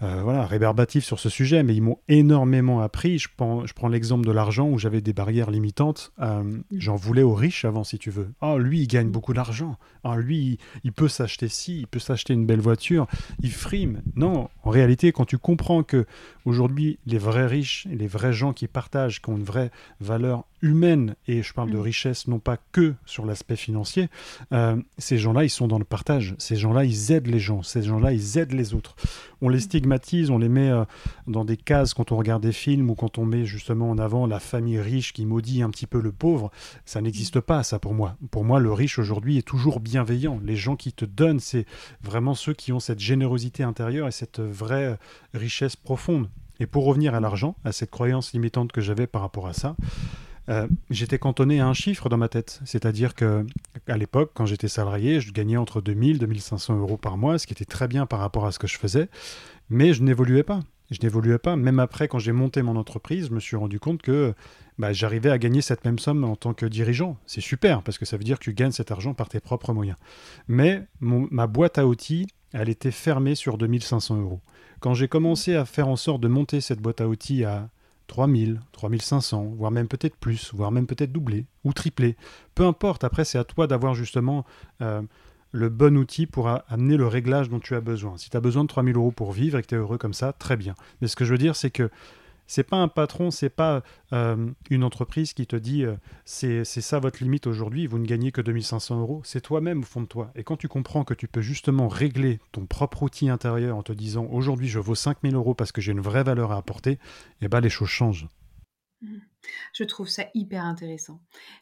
[0.02, 3.18] euh, voilà, rébarbatif sur ce sujet, mais ils m'ont énormément appris.
[3.18, 6.12] Je prends, je prends l'exemple de l'argent où j'avais des barrières limitantes.
[6.20, 6.58] Euh.
[6.72, 8.30] J'en voulais aux riches avant, si tu veux.
[8.40, 9.76] Ah, lui, il gagne beaucoup d'argent.
[10.04, 13.06] Ah, lui, il, peut s'acheter ci, il peut s'acheter une belle voiture.
[13.40, 14.02] Il frime.
[14.14, 16.06] Non, en réalité, quand tu comprends que
[16.44, 21.14] aujourd'hui, les vrais riches les vrais gens qui partagent, qui ont une vraie valeur humaine,
[21.26, 21.82] et je parle de mm.
[21.82, 24.08] richesse non pas que sur l'aspect financier,
[24.52, 26.34] euh, ces gens-là, ils sont dans le partage.
[26.38, 27.62] Ces gens-là, ils aident les gens.
[27.62, 28.96] Ces gens-là, ils aident les autres.
[29.40, 30.84] On les stigmatise on les met euh,
[31.26, 34.26] dans des cases quand on regarde des films ou quand on met justement en avant
[34.26, 36.50] la famille riche qui maudit un petit peu le pauvre.
[36.84, 38.16] Ça n'existe pas, ça pour moi.
[38.30, 40.40] Pour moi, le riche aujourd'hui est toujours bienveillant.
[40.44, 41.66] Les gens qui te donnent, c'est
[42.02, 44.98] vraiment ceux qui ont cette générosité intérieure et cette vraie
[45.34, 46.28] richesse profonde.
[46.60, 49.76] Et pour revenir à l'argent, à cette croyance limitante que j'avais par rapport à ça,
[50.48, 52.60] euh, j'étais cantonné à un chiffre dans ma tête.
[52.64, 53.44] C'est-à-dire que
[53.86, 57.46] à l'époque, quand j'étais salarié, je gagnais entre 2000 et 2500 euros par mois, ce
[57.46, 59.08] qui était très bien par rapport à ce que je faisais.
[59.70, 60.60] Mais je n'évoluais pas.
[60.90, 61.56] Je n'évoluais pas.
[61.56, 64.34] Même après, quand j'ai monté mon entreprise, je me suis rendu compte que
[64.78, 67.18] bah, j'arrivais à gagner cette même somme en tant que dirigeant.
[67.26, 69.74] C'est super, parce que ça veut dire que tu gagnes cet argent par tes propres
[69.74, 69.98] moyens.
[70.46, 74.40] Mais ma boîte à outils, elle était fermée sur 2500 euros.
[74.80, 77.68] Quand j'ai commencé à faire en sorte de monter cette boîte à outils à
[78.08, 82.16] 3000, 3500, voire même peut-être plus, voire même peut-être doublé ou triplé.
[82.56, 84.44] Peu importe, après c'est à toi d'avoir justement
[84.82, 85.02] euh,
[85.52, 88.16] le bon outil pour amener le réglage dont tu as besoin.
[88.18, 90.14] Si tu as besoin de 3000 euros pour vivre et que tu es heureux comme
[90.14, 90.74] ça, très bien.
[91.00, 91.90] Mais ce que je veux dire, c'est que
[92.48, 93.82] c'est pas un patron, c'est pas
[94.12, 98.32] euh, une entreprise qui te dit euh, c'est ça votre limite aujourd'hui, vous ne gagnez
[98.32, 99.20] que 2500 euros.
[99.24, 100.32] C'est toi-même au fond de toi.
[100.34, 103.92] Et quand tu comprends que tu peux justement régler ton propre outil intérieur en te
[103.92, 106.98] disant aujourd'hui je vaux 5000 euros parce que j'ai une vraie valeur à apporter, et
[107.42, 108.26] eh ben les choses changent.
[109.02, 109.18] Mmh.
[109.74, 111.20] Je trouve ça hyper intéressant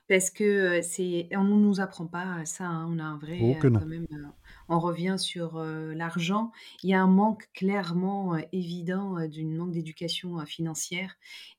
[0.09, 2.65] parce que c'est on ne nous apprend pas ça.
[2.65, 2.87] Hein.
[2.89, 4.07] On a un vrai oh, quand même
[4.69, 6.51] on revient sur l'argent.
[6.83, 11.17] Il y a un manque clairement évident d'une manque d'éducation financière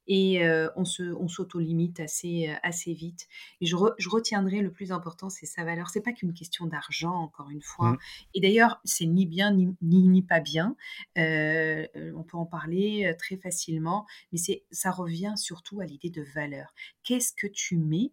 [0.08, 0.42] et
[0.76, 3.28] on se, on s'auto-limite assez, assez vite.
[3.62, 5.90] Et je, je, retiendrai le plus important, c'est sa valeur.
[5.90, 7.92] C'est pas qu'une question d'argent, encore une fois.
[7.92, 7.98] Mmh.
[8.36, 10.76] Et d'ailleurs, c'est ni bien ni, ni, pas bien.
[11.16, 16.74] on peut en parler très facilement, mais c'est, ça revient surtout à l'idée de valeur.
[17.04, 18.12] Qu'est-ce que tu mets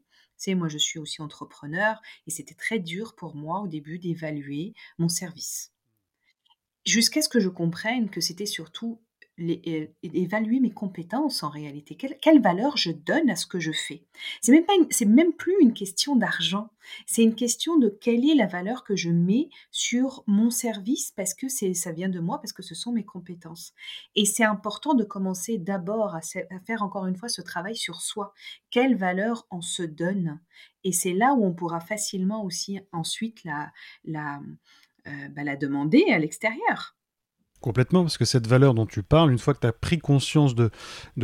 [0.53, 5.09] moi, je suis aussi entrepreneur et c'était très dur pour moi au début d'évaluer mon
[5.09, 5.73] service.
[6.85, 9.01] Jusqu'à ce que je comprenne que c'était surtout
[9.37, 11.97] évaluer mes compétences en réalité.
[11.97, 14.05] Quelle, valeur je donne à ce que je fais?
[14.41, 16.71] C'est même, même plus une question d'argent.
[17.07, 21.35] C'est une question de quelle est la valeur que je mets sur mon service parce
[21.35, 23.73] que c'est, ça vient de moi, parce que ce sont mes compétences.
[24.15, 26.21] Et c'est important de commencer d'abord à,
[26.67, 28.35] faire encore une fois ce travail sur soi.
[28.71, 30.41] Quelle valeur on se donne?
[30.85, 33.73] Et c'est là où on pourra facilement aussi ensuite la,
[34.05, 34.41] la,
[35.07, 36.97] euh, bah, la demander à l'extérieur.
[37.65, 40.55] Complètement, parce que cette valeur dont tu parles, une fois que tu as pris conscience
[40.55, 40.69] de,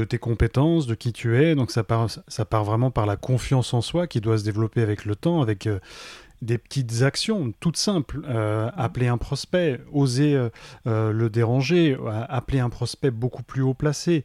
[0.05, 3.75] tes compétences, de qui tu es, donc ça part, ça part vraiment par la confiance
[3.75, 5.81] en soi qui doit se développer avec le temps, avec euh,
[6.41, 8.23] des petites actions toutes simples.
[8.27, 10.35] Euh, appeler un prospect, oser
[10.87, 11.99] euh, le déranger,
[12.31, 14.25] appeler un prospect beaucoup plus haut placé.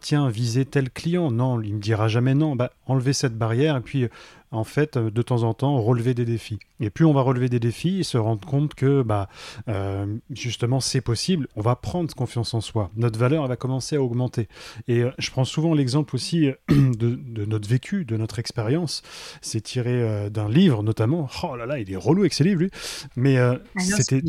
[0.00, 1.30] tiens, viser tel client.
[1.30, 2.56] Non, il me dira jamais non.
[2.56, 4.08] Bah, enlever cette barrière et puis
[4.52, 6.58] en fait, euh, de temps en temps, relever des défis.
[6.80, 9.28] Et plus on va relever des défis et se rendre compte que, bah,
[9.68, 12.90] euh, justement, c'est possible, on va prendre confiance en soi.
[12.96, 14.48] Notre valeur, elle va commencer à augmenter.
[14.88, 19.02] Et euh, je prends souvent l'exemple aussi de, notre vécu, de notre expérience.
[19.40, 21.28] C'est tiré d'un livre, notamment.
[21.42, 22.70] Oh là là, il est relou avec ses livres, lui.
[23.16, 24.22] Mais ah c'était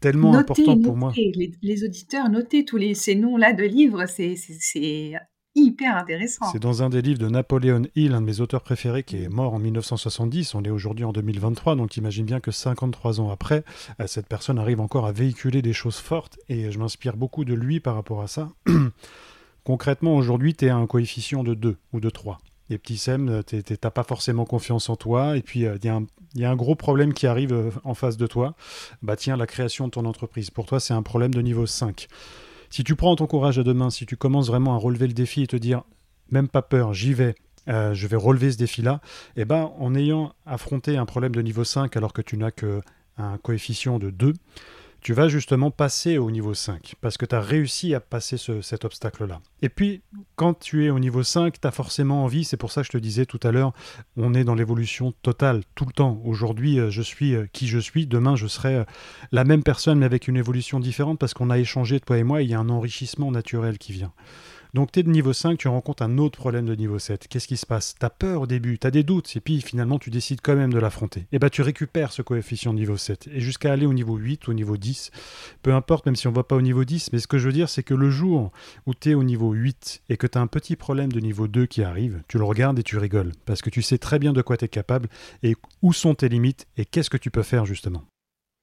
[0.00, 1.12] tellement important pour moi.
[1.16, 4.36] Les, les, auditeurs, notez tous les, ces noms-là de livres, c'est
[5.58, 6.46] hyper intéressant.
[6.52, 9.28] C'est dans un des livres de Napoléon Hill, un de mes auteurs préférés, qui est
[9.28, 10.54] mort en 1970.
[10.54, 13.64] On est aujourd'hui en 2023, donc imagine bien que 53 ans après,
[14.00, 17.54] euh, cette personne arrive encore à véhiculer des choses fortes, et je m'inspire beaucoup de
[17.54, 18.50] lui par rapport à ça.
[19.64, 22.38] Concrètement, aujourd'hui, tu es à un coefficient de 2 ou de 3.
[22.70, 26.44] Et petit Sem, tu n'as pas forcément confiance en toi, et puis euh, il y,
[26.44, 28.54] a un gros problème qui arrive euh, en face de toi.
[29.02, 30.50] Bah tiens, la création de ton entreprise.
[30.50, 32.08] Pour toi, c'est un problème de niveau 5.
[32.70, 35.14] Si tu prends ton courage à deux mains, si tu commences vraiment à relever le
[35.14, 35.82] défi et te dire,
[36.30, 37.34] même pas peur, j'y vais,
[37.68, 39.00] euh, je vais relever ce défi-là,
[39.36, 43.38] eh ben, en ayant affronté un problème de niveau 5 alors que tu n'as qu'un
[43.42, 44.34] coefficient de 2,
[45.00, 48.84] tu vas justement passer au niveau 5, parce que tu as réussi à passer cet
[48.84, 49.40] obstacle-là.
[49.62, 50.02] Et puis,
[50.36, 52.92] quand tu es au niveau 5, tu as forcément envie, c'est pour ça que je
[52.92, 53.72] te disais tout à l'heure,
[54.16, 56.20] on est dans l'évolution totale, tout le temps.
[56.24, 58.84] Aujourd'hui, euh, je suis euh, qui je suis, demain, je serai euh,
[59.32, 62.42] la même personne, mais avec une évolution différente, parce qu'on a échangé, toi et moi,
[62.42, 64.12] il y a un enrichissement naturel qui vient.
[64.74, 67.28] Donc tu de niveau 5, tu rencontres un autre problème de niveau 7.
[67.28, 67.94] Qu'est-ce qui se passe?
[67.98, 70.56] Tu as peur au début, tu as des doutes, et puis finalement tu décides quand
[70.56, 71.26] même de l'affronter.
[71.32, 73.28] Et bah tu récupères ce coefficient de niveau 7.
[73.32, 75.10] Et jusqu'à aller au niveau 8 ou au niveau 10,
[75.62, 77.52] peu importe, même si on va pas au niveau 10, mais ce que je veux
[77.52, 78.52] dire, c'est que le jour
[78.86, 81.48] où tu es au niveau 8 et que tu as un petit problème de niveau
[81.48, 83.32] 2 qui arrive, tu le regardes et tu rigoles.
[83.46, 85.08] Parce que tu sais très bien de quoi tu es capable
[85.42, 88.04] et où sont tes limites et qu'est-ce que tu peux faire justement.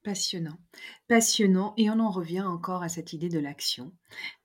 [0.06, 0.60] Passionnant,
[1.08, 3.92] passionnant, et on en revient encore à cette idée de l'action.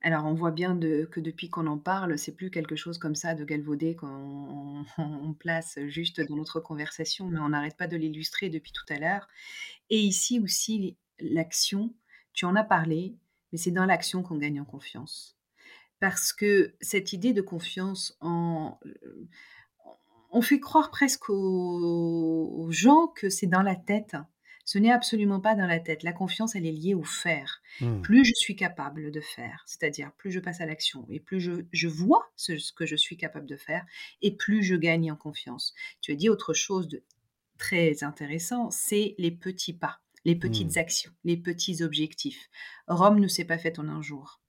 [0.01, 3.35] Alors, on voit bien que depuis qu'on en parle, c'est plus quelque chose comme ça
[3.35, 4.87] de galvaudé qu'on
[5.39, 9.29] place juste dans notre conversation, mais on n'arrête pas de l'illustrer depuis tout à l'heure.
[9.91, 11.93] Et ici aussi, l'action,
[12.33, 13.15] tu en as parlé,
[13.53, 15.37] mais c'est dans l'action qu'on gagne en confiance.
[15.99, 18.81] Parce que cette idée de confiance en...
[20.33, 24.17] On fait croire presque aux gens que c'est dans la tête.
[24.71, 26.05] Ce n'est absolument pas dans la tête.
[26.05, 27.61] La confiance, elle est liée au faire.
[27.81, 28.03] Mmh.
[28.03, 31.89] Plus je suis capable de faire, c'est-à-dire plus je passe à l'action et plus je,
[31.89, 33.85] vois ce, que je suis capable de faire
[34.23, 35.75] et plus je gagne en confiance.
[36.01, 37.03] Tu as dit autre chose de
[37.59, 40.79] très intéressant, c'est les petits pas, les petites mmh.
[40.79, 42.49] actions, les petits objectifs.
[42.87, 44.41] Rome ne s'est pas faite en un jour.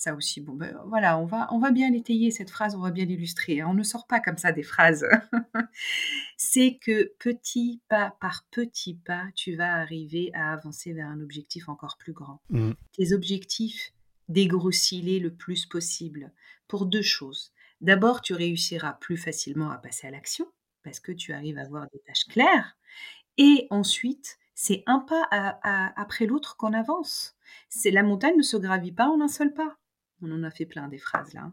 [0.00, 2.90] Ça aussi, bon, ben, voilà, on va, on va bien l'étayer, cette phrase, on va
[2.90, 3.60] bien l'illustrer.
[3.60, 3.66] Hein.
[3.68, 5.06] On ne sort pas comme ça des phrases.
[6.38, 11.68] c'est que petit pas par petit pas, tu vas arriver à avancer vers un objectif
[11.68, 12.40] encore plus grand.
[12.48, 12.70] Mmh.
[12.92, 13.92] Tes objectifs,
[14.30, 16.32] dégrossis-les le plus possible
[16.66, 17.52] pour deux choses.
[17.82, 20.46] D'abord, tu réussiras plus facilement à passer à l'action
[20.82, 22.78] parce que tu arrives à avoir des tâches claires.
[23.36, 25.28] Et ensuite, c'est un pas
[25.94, 27.36] après l'autre qu'on avance.
[27.68, 29.76] C'est la montagne ne se gravit pas en un seul pas.
[30.22, 31.50] On en a fait plein des phrases là.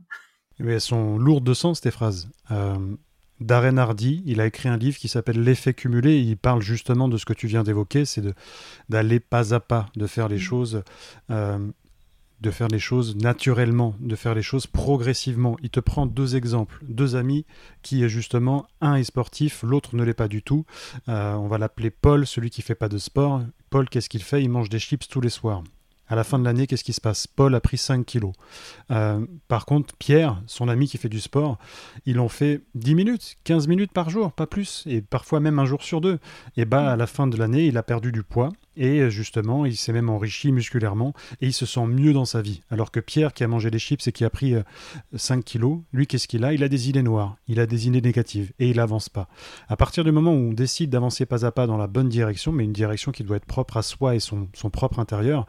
[0.59, 2.29] Mais elles sont lourdes de sens, ces phrases.
[2.51, 2.95] Euh,
[3.39, 6.19] Darren Hardy, il a écrit un livre qui s'appelle L'effet cumulé.
[6.19, 8.23] il parle justement de ce que tu viens d'évoquer, c'est
[8.89, 10.39] d'aller pas à pas, de faire les mm.
[10.39, 10.83] choses,
[11.29, 11.59] euh,
[12.41, 15.57] de faire les choses naturellement, de faire les choses progressivement.
[15.61, 17.45] Il te prend deux exemples, deux amis
[17.83, 20.65] qui justement, un est sportif, l'autre ne l'est pas du tout.
[21.07, 23.43] Euh, on va l'appeler Paul, celui qui fait pas de sport.
[23.69, 24.41] Paul, qu'est-ce qu'il fait?
[24.41, 25.61] Il mange des chips tous les soirs.
[26.09, 27.27] À la fin de l'année, qu'est-ce qui se passe?
[27.27, 28.33] Paul a pris 5 kilos.
[28.91, 31.57] Euh, par contre, Pierre, son ami qui fait du sport,
[32.05, 35.65] il en fait 10 minutes, 15 minutes par jour, pas plus, et parfois même un
[35.65, 36.19] jour sur deux.
[36.55, 39.75] Et bah, à la fin de l'année, il a perdu du poids, et justement, il
[39.75, 42.61] s'est même enrichi musculairement, et il se sent mieux dans sa vie.
[42.69, 44.55] Alors que Pierre, qui a mangé des chips et qui a pris
[45.13, 46.53] 5 euh, kilos, lui, qu'est-ce qu'il a?
[46.53, 49.27] Il a des idées noires, il a des idées négatives, et il n'avance pas.
[49.67, 52.51] À partir du moment où on décide d'avancer pas à pas dans la bonne direction,
[52.51, 55.47] mais une direction qui doit être propre à soi et son, son propre intérieur,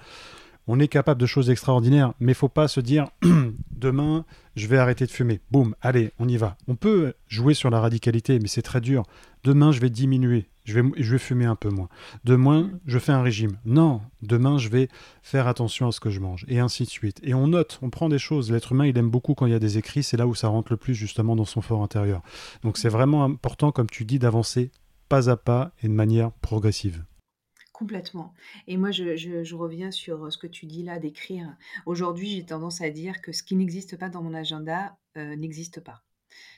[0.68, 3.08] on est capable de choses extraordinaires, mais faut pas se dire
[3.72, 5.40] demain je vais arrêter de fumer.
[5.50, 6.56] Boum, allez, on y va.
[6.66, 9.04] On peut jouer sur la radicalité, mais c'est très dur.
[9.44, 11.88] Demain je vais diminuer, je vais, je vais fumer un peu moins.
[12.24, 13.58] Demain je fais un régime.
[13.64, 14.88] Non, demain je vais
[15.22, 17.20] faire attention à ce que je mange, et ainsi de suite.
[17.22, 18.52] Et on note, on prend des choses.
[18.52, 20.48] L'être humain il aime beaucoup quand il y a des écrits, c'est là où ça
[20.48, 22.22] rentre le plus justement dans son fort intérieur.
[22.62, 24.70] Donc c'est vraiment important, comme tu dis, d'avancer
[25.08, 27.02] pas à pas et de manière progressive.
[27.78, 28.34] Complètement.
[28.66, 31.56] Et moi, je, reviens sur ce que tu dis là d'écrire.
[31.86, 35.78] Aujourd'hui, j'ai tendance à dire que ce qui n'existe pas dans mon agenda euh, n'existe
[35.78, 36.02] pas.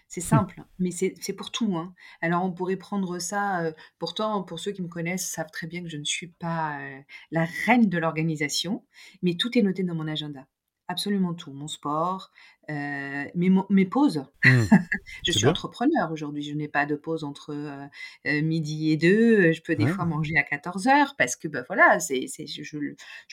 [0.08, 0.24] C'est mmh.
[0.24, 1.76] simple, mais c'est pour tout.
[1.76, 1.94] Hein.
[2.22, 3.60] Alors, on pourrait prendre ça.
[3.60, 6.80] Euh, pourtant, pour ceux qui me connaissent, savent très bien que je ne suis pas
[6.80, 8.86] euh, la reine de l'organisation,
[9.20, 10.46] mais tout est noté dans mon agenda
[10.90, 11.52] absolument tout.
[11.52, 12.32] Mon sport,
[12.70, 14.24] euh, mes, mes, pauses.
[14.44, 14.48] Mmh.
[15.26, 16.42] je suis entrepreneur aujourd'hui.
[16.42, 17.86] Je n'ai pas de pause entre euh,
[18.26, 19.52] euh, midi et deux.
[19.52, 22.78] Je peux des fois manger à 14 heures parce que bah, voilà, c'est, je, je,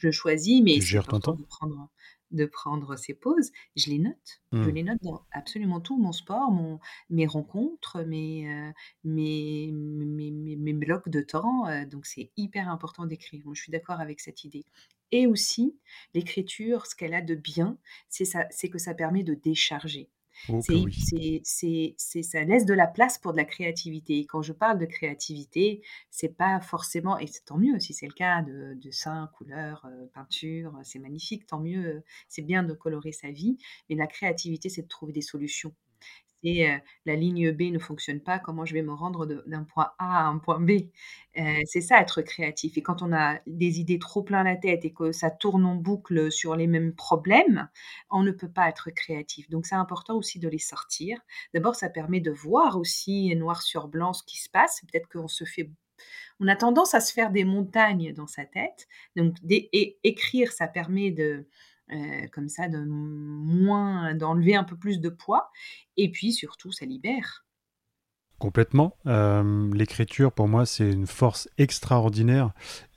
[0.03, 1.89] le choisis, mais c'est important de prendre,
[2.31, 4.41] de prendre ces pauses, je les note.
[4.53, 4.69] Je mmh.
[4.69, 8.71] les note dans absolument tout, mon sport, mon, mes rencontres, mes, euh,
[9.03, 11.65] mes, mes, mes, blocs de temps.
[11.85, 13.43] Donc c'est hyper important d'écrire.
[13.53, 14.65] je suis d'accord avec cette idée.
[15.11, 15.77] Et aussi,
[16.13, 17.77] l'écriture, ce qu'elle a de bien,
[18.09, 20.09] c'est que ça permet de décharger.
[20.49, 24.19] Oh, c'est, ça laisse de la place pour de la créativité.
[24.19, 28.07] Et quand je parle de créativité, c'est pas forcément, et c'est tant mieux si c'est
[28.07, 32.73] le cas de, de couleurs, couleur, euh, peinture, c'est magnifique, tant mieux, c'est bien de
[32.73, 33.57] colorer sa vie.
[33.89, 35.73] Mais la créativité, c'est de trouver des solutions
[36.43, 40.25] c'est la ligne B ne fonctionne pas, comment je vais me rendre d'un point A
[40.25, 40.71] à un point B?
[41.65, 42.77] C'est ça être créatif.
[42.77, 45.75] Et quand on a des idées trop plein la tête et que ça tourne en
[45.75, 47.69] boucle sur les mêmes problèmes,
[48.09, 49.49] on ne peut pas être créatif.
[49.49, 51.19] Donc c'est important aussi de les sortir.
[51.53, 54.81] D'abord, ça permet de voir aussi noir sur blanc ce qui se passe.
[54.91, 55.69] Peut-être qu'on se fait
[56.39, 58.87] on a tendance à se faire des montagnes dans sa tête.
[59.15, 59.35] Donc,
[60.03, 61.47] écrire, ça permet de,
[61.91, 65.51] euh, comme ça, de moins, d'enlever un peu plus de poids.
[65.95, 67.45] Et puis surtout, ça libère.
[68.39, 68.95] Complètement.
[69.07, 72.51] Euh, l'écriture, pour moi, c'est une force extraordinaire,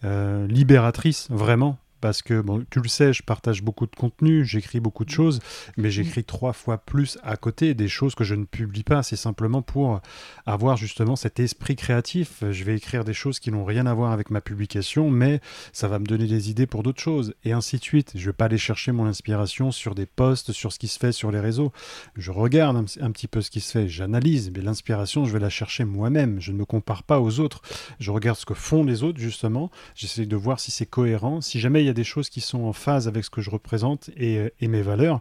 [0.05, 1.79] euh, libératrice, vraiment.
[2.01, 5.41] Parce que, bon, tu le sais, je partage beaucoup de contenu, j'écris beaucoup de choses,
[5.77, 9.03] mais j'écris trois fois plus à côté des choses que je ne publie pas.
[9.03, 10.01] C'est simplement pour
[10.47, 12.43] avoir justement cet esprit créatif.
[12.51, 15.41] Je vais écrire des choses qui n'ont rien à voir avec ma publication, mais
[15.73, 18.13] ça va me donner des idées pour d'autres choses, et ainsi de suite.
[18.15, 20.99] Je ne vais pas aller chercher mon inspiration sur des posts, sur ce qui se
[20.99, 21.73] fait sur les réseaux.
[22.17, 25.51] Je regarde un, petit peu ce qui se fait, j'analyse, mais l'inspiration, je vais la
[25.51, 26.41] chercher moi-même.
[26.41, 27.63] Je ne me compare pas aux autres.
[27.99, 29.71] Je regarde ce que font les autres, justement.
[29.95, 31.41] J'essaie de voir si c'est cohérent.
[31.41, 33.51] Si jamais il y a des choses qui sont en phase avec ce que je
[33.51, 35.21] représente et, et mes valeurs,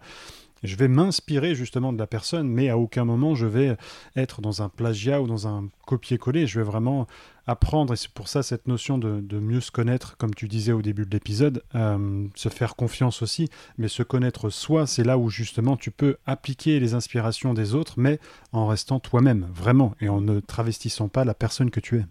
[0.63, 3.77] je vais m'inspirer justement de la personne, mais à aucun moment je vais
[4.15, 6.47] être dans un plagiat ou dans un copier-coller.
[6.47, 7.07] Je vais vraiment
[7.47, 10.81] apprendre, et c'est pour ça cette notion de, mieux se connaître, comme tu disais au
[10.81, 15.29] début de l'épisode, euh, se faire confiance aussi, mais se connaître soi, c'est là où
[15.29, 18.19] justement tu peux appliquer les inspirations des autres, mais
[18.51, 22.05] en restant toi-même, vraiment, et en ne travestissant pas la personne que tu es.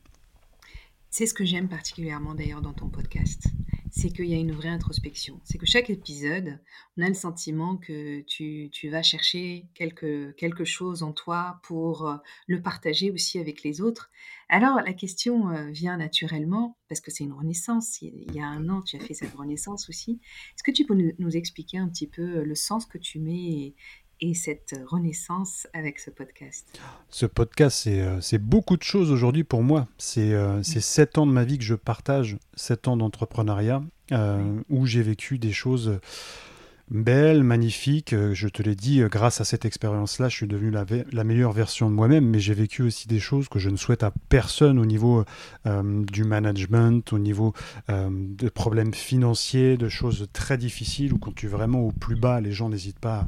[1.10, 3.48] C'est ce que j'aime particulièrement d'ailleurs dans ton podcast
[3.90, 5.40] c'est qu'il y a une vraie introspection.
[5.44, 6.60] C'est que chaque épisode,
[6.96, 12.16] on a le sentiment que tu, vas chercher quelque, chose en toi pour euh,
[12.46, 14.10] le partager aussi avec les autres.
[14.48, 18.68] Alors la question euh, vient naturellement, parce que c'est une renaissance, il y a un
[18.68, 20.20] an tu as fait cette renaissance aussi.
[20.54, 23.52] Est-ce que tu peux nous, expliquer un petit peu euh, le sens que tu mets
[23.52, 23.76] et
[24.35, 26.81] cette renaissance avec ce podcast.
[27.11, 27.88] Ce podcast,
[28.20, 29.87] c'est beaucoup de choses aujourd'hui pour moi.
[29.98, 35.02] C'est sept ans de ma vie que je partage, sept ans d'entrepreneuriat, euh, où j'ai
[35.02, 35.98] vécu des choses
[36.90, 38.12] belle, magnifique.
[38.12, 41.53] Euh, je te l'ai dit, euh, grâce à cette expérience-là, je suis devenu la, meilleure
[41.53, 44.79] version de moi-même, mais j'ai vécu aussi des choses que je ne souhaite à personne
[44.79, 45.24] au niveau
[45.66, 47.53] euh, du management, au niveau
[47.88, 52.40] de problèmes financiers, de choses très difficiles, où quand tu es vraiment au plus bas,
[52.40, 53.27] les gens n'hésitent pas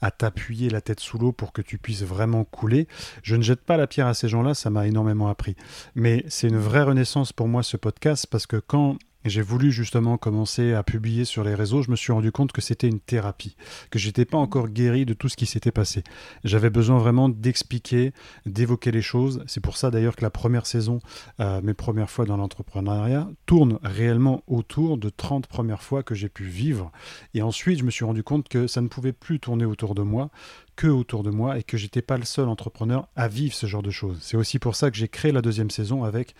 [0.00, 2.88] à, t'appuyer la tête sous l'eau pour que tu puisses vraiment couler.
[3.22, 5.56] Je ne jette pas la pierre à ces gens-là, ça m'a énormément appris.
[5.94, 10.16] Mais c'est une vraie renaissance pour moi ce podcast, parce que quand j'ai voulu justement
[10.16, 13.56] commencer à publier sur les réseaux, je me suis rendu compte que c'était une thérapie,
[13.90, 16.02] que j'étais pas encore guéri de tout ce qui s'était passé.
[16.44, 18.12] J'avais besoin vraiment d'expliquer,
[18.46, 19.44] d'évoquer les choses.
[19.46, 21.00] C'est pour ça d'ailleurs que la première saison,
[21.40, 26.28] euh, mes premières fois dans l'entrepreneuriat, tourne réellement autour de 30 premières fois que j'ai
[26.28, 26.90] pu vivre.
[27.34, 30.02] Et ensuite, je me suis rendu compte que ça ne pouvait plus tourner autour de
[30.02, 30.30] moi,
[30.76, 33.82] que autour de moi et que j'étais pas le seul entrepreneur à vivre ce genre
[33.82, 34.18] de choses.
[34.20, 36.34] C'est aussi pour ça que j'ai créé la deuxième saison avec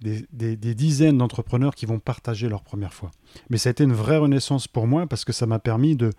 [0.00, 3.10] des, dizaines d'entrepreneurs qui vont partager leur première fois.
[3.50, 6.12] Mais ça a été une vraie renaissance pour moi parce que ça m'a permis de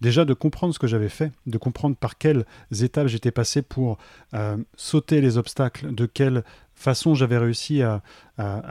[0.00, 2.44] déjà de comprendre ce que j'avais fait, de comprendre par quelles
[2.80, 3.98] étapes j'étais passé pour
[4.34, 6.42] euh, sauter les obstacles, de quelle
[6.74, 8.02] façon j'avais réussi à,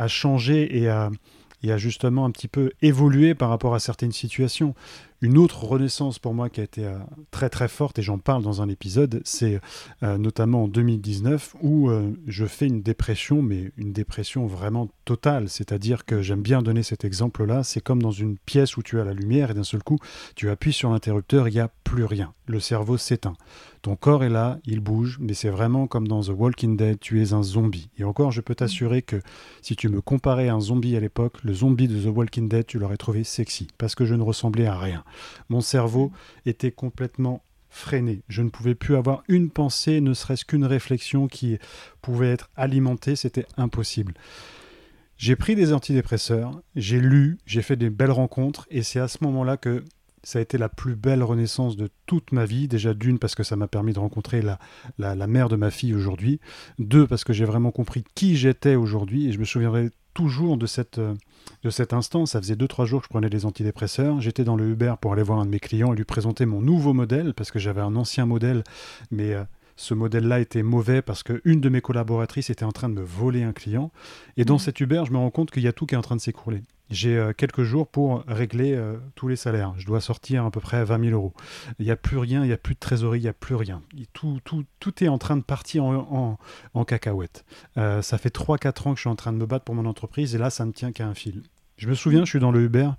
[0.07, 1.09] changer et à,
[1.63, 4.75] et à justement un petit peu évoluer par rapport à certaines situations.
[5.23, 6.97] Une autre renaissance pour moi qui a été euh,
[7.29, 9.61] très très forte, et j'en parle dans un épisode, c'est
[10.01, 15.47] euh, notamment en 2019 où euh, je fais une dépression, mais une dépression vraiment totale.
[15.47, 19.03] C'est-à-dire que j'aime bien donner cet exemple-là, c'est comme dans une pièce où tu as
[19.03, 19.99] la lumière et d'un seul coup
[20.35, 22.33] tu appuies sur l'interrupteur, il n'y a plus rien.
[22.47, 23.35] Le cerveau s'éteint.
[23.81, 27.21] Ton corps est là, il bouge, mais c'est vraiment comme dans The Walking Dead, tu
[27.21, 27.89] es un zombie.
[27.97, 29.21] Et encore, je peux t'assurer que
[29.61, 32.65] si tu me comparais à un zombie à l'époque, le zombie de The Walking Dead,
[32.67, 35.03] tu l'aurais trouvé sexy, parce que je ne ressemblais à rien.
[35.49, 36.11] Mon cerveau
[36.45, 38.21] était complètement freiné.
[38.27, 41.57] Je ne pouvais plus avoir une pensée, ne serait-ce qu'une réflexion qui
[42.01, 44.13] pouvait être alimentée, c'était impossible.
[45.17, 49.19] J'ai pris des antidépresseurs, j'ai lu, j'ai fait des belles rencontres, et c'est à ce
[49.23, 49.83] moment-là que
[50.23, 52.67] ça a été la plus belle renaissance de toute ma vie.
[52.67, 54.59] Déjà d'une parce que ça m'a permis de rencontrer la,
[54.97, 56.39] la, mère de ma fille aujourd'hui.
[56.79, 60.65] Deux parce que j'ai vraiment compris qui j'étais aujourd'hui et je me souviendrai toujours de,
[60.65, 62.25] cette, de cet instant.
[62.25, 64.21] Ça faisait 2-3 jours que je prenais des antidépresseurs.
[64.21, 66.61] J'étais dans le Uber pour aller voir un de mes clients et lui présenter mon
[66.61, 68.63] nouveau modèle parce que j'avais un ancien modèle,
[69.09, 69.43] mais euh,
[69.75, 73.43] ce modèle-là était mauvais parce qu'une de mes collaboratrices était en train de me voler
[73.43, 73.91] un client.
[74.37, 74.59] Et dans mmh.
[74.59, 76.21] cet Uber, je me rends compte qu'il y a tout qui est en train de
[76.21, 79.73] s'écrouler j'ai euh, quelques jours pour régler euh, tous les salaires.
[79.77, 81.33] Je dois sortir à peu près 20 000 euros.
[81.79, 83.55] Il n'y a plus rien, il n'y a plus de trésorerie, il n'y a plus
[83.55, 83.81] rien.
[84.13, 86.37] tout, est en train de partir en,
[86.73, 87.45] en, cacahuète.
[87.77, 89.85] Euh, ça fait 3-4 ans que je suis en train de me battre pour mon
[89.85, 91.43] entreprise et là, ça ne tient qu'à un fil.
[91.77, 92.89] Je me souviens, je suis dans le Uber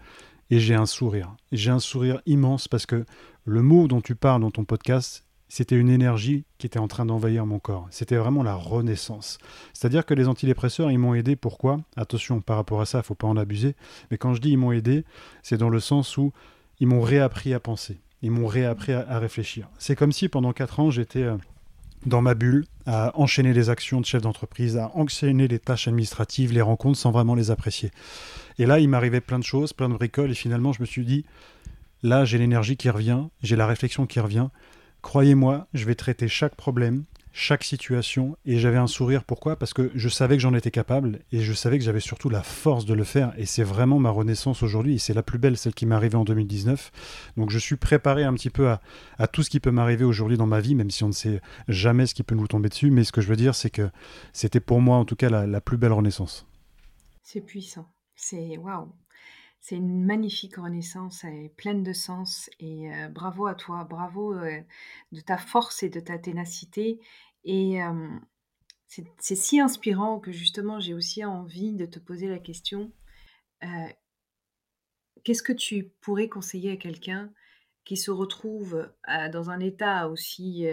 [0.51, 1.37] et j'ai un sourire.
[1.53, 3.05] J'ai un sourire immense parce que
[3.45, 7.05] le mot dont tu parles dans ton podcast, c'était une énergie qui était en train
[7.05, 7.87] d'envahir mon corps.
[7.91, 9.37] C'était vraiment la renaissance.
[9.75, 11.37] C'est-à-dire que les antidépresseurs, ils m'ont aidé.
[11.37, 11.83] Pourquoi?
[11.95, 13.77] Attention, par rapport à ça, il faut pas en abuser.
[14.11, 15.05] Mais quand je dis ils m'ont aidé,
[15.43, 16.33] c'est dans le sens où
[16.81, 18.01] ils m'ont réappris à penser.
[18.23, 19.69] Ils m'ont réappris à, réfléchir.
[19.77, 21.37] C'est comme si pendant quatre ans, j'étais euh,
[22.07, 26.55] dans ma bulle, à enchaîner les actions de chef d'entreprise, à enchaîner les tâches administratives,
[26.55, 27.91] les rencontres sans vraiment les apprécier.
[28.59, 31.05] Et là, il m'arrivait plein de choses, plein de bricoles, et finalement, je me suis
[31.05, 31.27] dit,
[32.03, 34.49] là, j'ai l'énergie qui revient, j'ai la réflexion qui revient,
[35.03, 39.25] Croyez-moi, je vais traiter chaque problème, chaque situation et j'avais un sourire.
[39.25, 39.57] Pourquoi?
[39.57, 42.43] Parce que je savais que j'en étais capable et je savais que j'avais surtout la
[42.43, 43.33] force de le faire.
[43.37, 44.95] Et c'est vraiment ma renaissance aujourd'hui.
[44.95, 46.93] Et c'est la plus belle, celle qui m'est arrivée en 2019.
[47.37, 50.47] Donc je suis préparé un petit peu à, tout ce qui peut m'arriver aujourd'hui dans
[50.47, 52.91] ma vie, même si on ne sait jamais ce qui peut nous tomber dessus.
[52.91, 53.91] Mais ce que je veux dire, c'est que
[54.33, 56.47] c'était pour moi en tout cas la, plus belle renaissance.
[57.23, 57.89] C'est puissant.
[58.15, 58.93] C'est waouh.
[59.65, 65.21] C'est une magnifique renaissance, elle est pleine de sens et bravo à toi, bravo de
[65.21, 66.99] ta force et de ta ténacité.
[67.45, 67.79] Et
[68.89, 72.91] c'est si inspirant que justement j'ai aussi envie de te poser la question,
[75.23, 77.33] qu'est-ce que tu pourrais conseiller à quelqu'un
[77.85, 78.93] qui se retrouve
[79.33, 80.67] dans un état aussi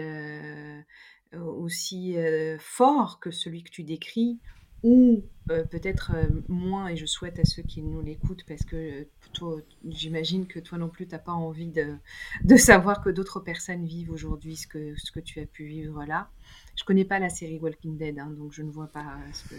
[2.58, 4.40] fort que celui que tu décris
[4.82, 5.22] ou
[5.70, 6.12] peut-être
[6.48, 10.78] moins, et je souhaite à ceux qui nous l'écoutent, parce que toi, j'imagine que toi
[10.78, 11.96] non plus, tu n'as pas envie de,
[12.44, 16.04] de savoir que d'autres personnes vivent aujourd'hui ce que, ce que tu as pu vivre
[16.04, 16.30] là.
[16.76, 19.54] Je connais pas la série Walking Dead, hein, donc je ne vois pas ce que...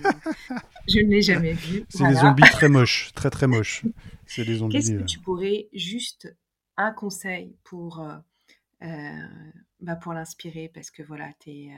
[0.88, 1.84] je ne l'ai jamais vue.
[1.90, 3.84] C'est des zombies très moches, très très moches.
[4.26, 4.78] C'est des zombies.
[4.78, 6.34] Qu'est-ce que tu pourrais, juste
[6.78, 8.02] un conseil pour,
[8.80, 11.70] bah, pour l'inspirer, parce que voilà, es,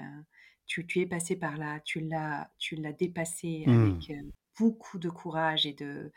[0.65, 3.71] tu, tu, es passé par là, tu l'as, tu l'as dépassé mmh.
[3.71, 4.23] avec
[4.59, 6.11] beaucoup de courage et de,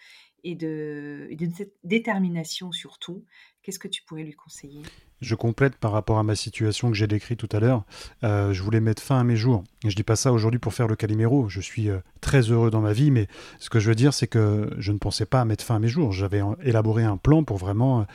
[0.44, 1.48] et de, et de
[1.84, 3.24] détermination surtout.
[3.62, 4.82] Qu'est-ce que tu pourrais lui conseiller?
[5.20, 7.84] Je complète par rapport à ma situation que j'ai décrite tout à l'heure.
[8.22, 9.64] Euh, je voulais mettre fin à mes jours.
[9.82, 11.48] Et je dis pas ça aujourd'hui pour faire le Calimero.
[11.48, 13.26] Je suis euh, très heureux dans ma vie, mais
[13.58, 15.78] ce que je veux dire, c'est que je ne pensais pas à mettre fin à
[15.78, 16.12] mes jours.
[16.12, 18.06] J'avais élaboré un plan pour vraiment,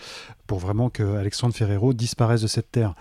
[0.48, 2.96] pour vraiment que Alexandre Ferrero disparaisse de cette terre.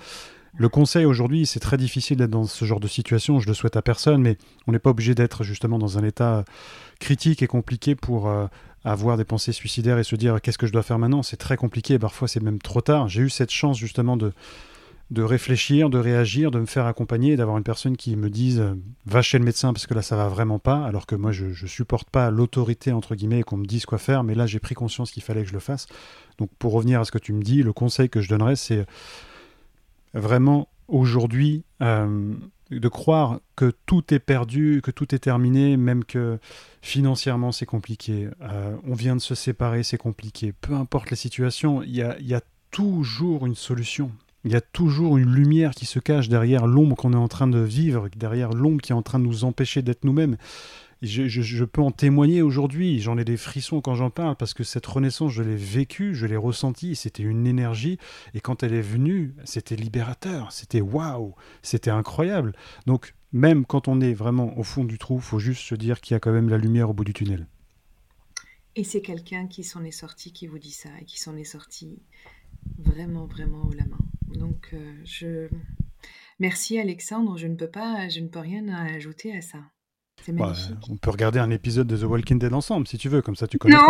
[0.57, 3.77] Le conseil aujourd'hui, c'est très difficile d'être dans ce genre de situation, je le souhaite
[3.77, 4.37] à personne, mais
[4.67, 6.45] on n'est pas obligé d'être justement dans un état
[6.99, 8.47] critique et compliqué pour euh,
[8.85, 11.23] avoir des pensées suicidaires et se dire qu'est-ce que je dois faire maintenant?
[11.23, 13.09] C'est très compliqué, parfois c'est même trop tard.
[13.09, 14.33] J'ai eu cette chance justement de,
[15.11, 18.75] de réfléchir, de réagir, de me faire accompagner, d'avoir une personne qui me dise euh,
[19.07, 21.47] va chez le médecin parce que là ça va vraiment pas, alors que moi je,
[21.47, 24.75] ne supporte pas l'autorité entre guillemets qu'on me dise quoi faire, mais là j'ai pris
[24.75, 25.87] conscience qu'il fallait que je le fasse.
[26.39, 28.87] Donc pour revenir à ce que tu me dis, le conseil que je donnerais c'est
[30.15, 32.35] vraiment aujourd'hui euh,
[32.71, 36.39] de croire que tout est perdu, que tout est terminé, même que
[36.83, 41.83] financièrement c'est compliqué, euh, on vient de se séparer, c'est compliqué, peu importe la situation,
[41.83, 42.41] il y a,
[42.71, 44.13] toujours une solution.
[44.45, 47.49] Il y a toujours une lumière qui se cache derrière l'ombre qu'on est en train
[47.49, 50.37] de vivre, derrière l'ombre qui est en train de nous empêcher d'être nous-mêmes
[51.03, 53.01] je, peux en témoigner aujourd'hui.
[53.01, 56.27] J'en ai des frissons quand j'en parle parce que cette renaissance, je l'ai vécue, je
[56.27, 56.95] l'ai ressentie.
[56.95, 57.99] C'était une énergie.
[58.35, 60.53] Et quand elle est venue, c'était libérateur.
[60.53, 61.35] C'était waouh.
[61.63, 62.55] C'était incroyable.
[62.87, 66.01] Donc, même quand on est vraiment au fond du trou, il faut juste se dire
[66.01, 67.47] qu'il y a quand même la lumière au bout du tunnel.
[68.77, 71.45] Et c'est quelqu'un qui s'en est sorti qui vous dit ça et qui s'en est
[71.45, 72.03] sorti
[72.79, 73.99] vraiment, vraiment haut la main.
[74.29, 75.49] Donc, euh, je.
[76.39, 79.59] Merci Alexandre, je ne peux pas, je ne peux rien ajouter à ça.
[80.29, 80.53] Bah,
[80.89, 83.47] on peut regarder un épisode de The Walking Dead ensemble si tu veux, comme ça
[83.47, 83.75] tu connais.
[83.77, 83.83] Non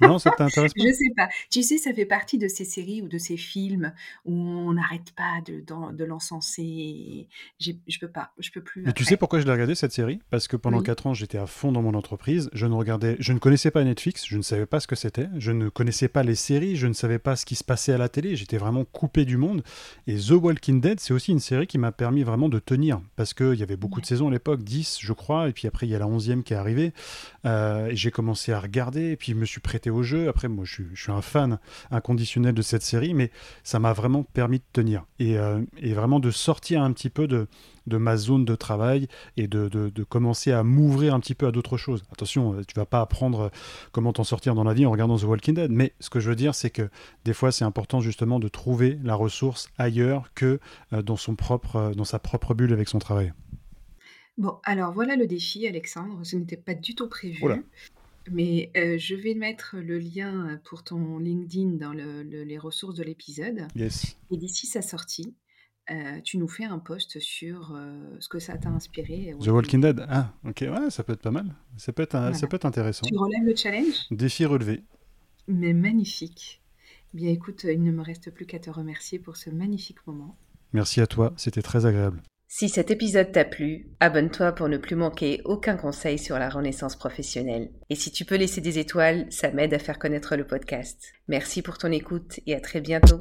[0.00, 1.28] Non, ça t'intéresse pas Je sais pas.
[1.50, 3.92] Tu sais, ça fait partie de ces séries ou de ces films
[4.24, 7.28] où on n'arrête pas de, de, l'encenser.
[7.58, 8.82] Je peux pas, je peux plus.
[8.82, 10.20] Mais tu sais pourquoi je l'ai regardé cette série?
[10.30, 12.50] Parce que pendant 4 ans, j'étais à fond dans mon entreprise.
[12.52, 15.28] Je ne regardais, je ne connaissais pas Netflix, je ne savais pas ce que c'était,
[15.38, 17.98] je ne connaissais pas les séries, je ne savais pas ce qui se passait à
[17.98, 18.36] la télé.
[18.36, 19.62] J'étais vraiment coupé du monde.
[20.06, 23.34] Et The Walking Dead, c'est aussi une série qui m'a permis vraiment de tenir parce
[23.34, 25.90] qu'il y avait beaucoup de saisons à l'époque, 10 je crois, et puis après il
[25.90, 26.92] y a la 11e qui est arrivée.
[27.44, 30.28] Euh, j'ai commencé à regarder, et puis je me suis prêté au jeu.
[30.28, 31.58] Après, moi, je suis, un fan
[31.90, 33.30] inconditionnel de cette série, mais
[33.64, 37.46] ça m'a vraiment permis de tenir et, euh, vraiment de sortir un petit peu de,
[37.86, 42.02] ma zone de travail et de, commencer à m'ouvrir un petit peu à d'autres choses.
[42.12, 43.50] Attention, euh, tu vas pas apprendre
[43.92, 46.28] comment t'en sortir dans la vie en regardant The Walking Dead, mais ce que je
[46.28, 46.88] veux dire, c'est que
[47.24, 50.60] des fois, c'est important justement de trouver la ressource ailleurs que
[50.92, 53.32] dans, son propre, dans sa propre bulle avec son travail.
[54.38, 56.20] Bon, alors voilà le défi, Alexandre.
[56.22, 57.42] Ce n'était pas du tout prévu.
[58.30, 63.66] Mais euh, je vais mettre le lien pour ton LinkedIn dans les ressources de l'épisode.
[63.74, 64.16] Yes.
[64.30, 65.34] Et d'ici sa sortie,
[65.90, 69.34] euh, tu nous fais un post sur euh, ce que ça t'a inspiré.
[69.40, 70.04] The Walking Dead.
[70.08, 71.54] Ah, ok, ouais, ça peut être pas mal.
[71.76, 73.06] Ça peut être, ça peut être intéressant.
[73.06, 73.94] Tu relèves le challenge?
[74.10, 74.82] Défi relevé.
[75.46, 76.62] Mais magnifique.
[77.14, 80.36] Bien écoute, il ne me reste plus qu'à te remercier pour ce magnifique moment.
[80.72, 82.20] Merci à toi, c'était très agréable.
[82.48, 86.96] Si cet épisode t'a plu, abonne-toi pour ne plus manquer aucun conseil sur la renaissance
[86.96, 87.70] professionnelle.
[87.90, 91.12] Et si tu peux laisser des étoiles, ça m'aide à faire connaître le podcast.
[91.26, 93.18] Merci pour ton écoute et à très bientôt.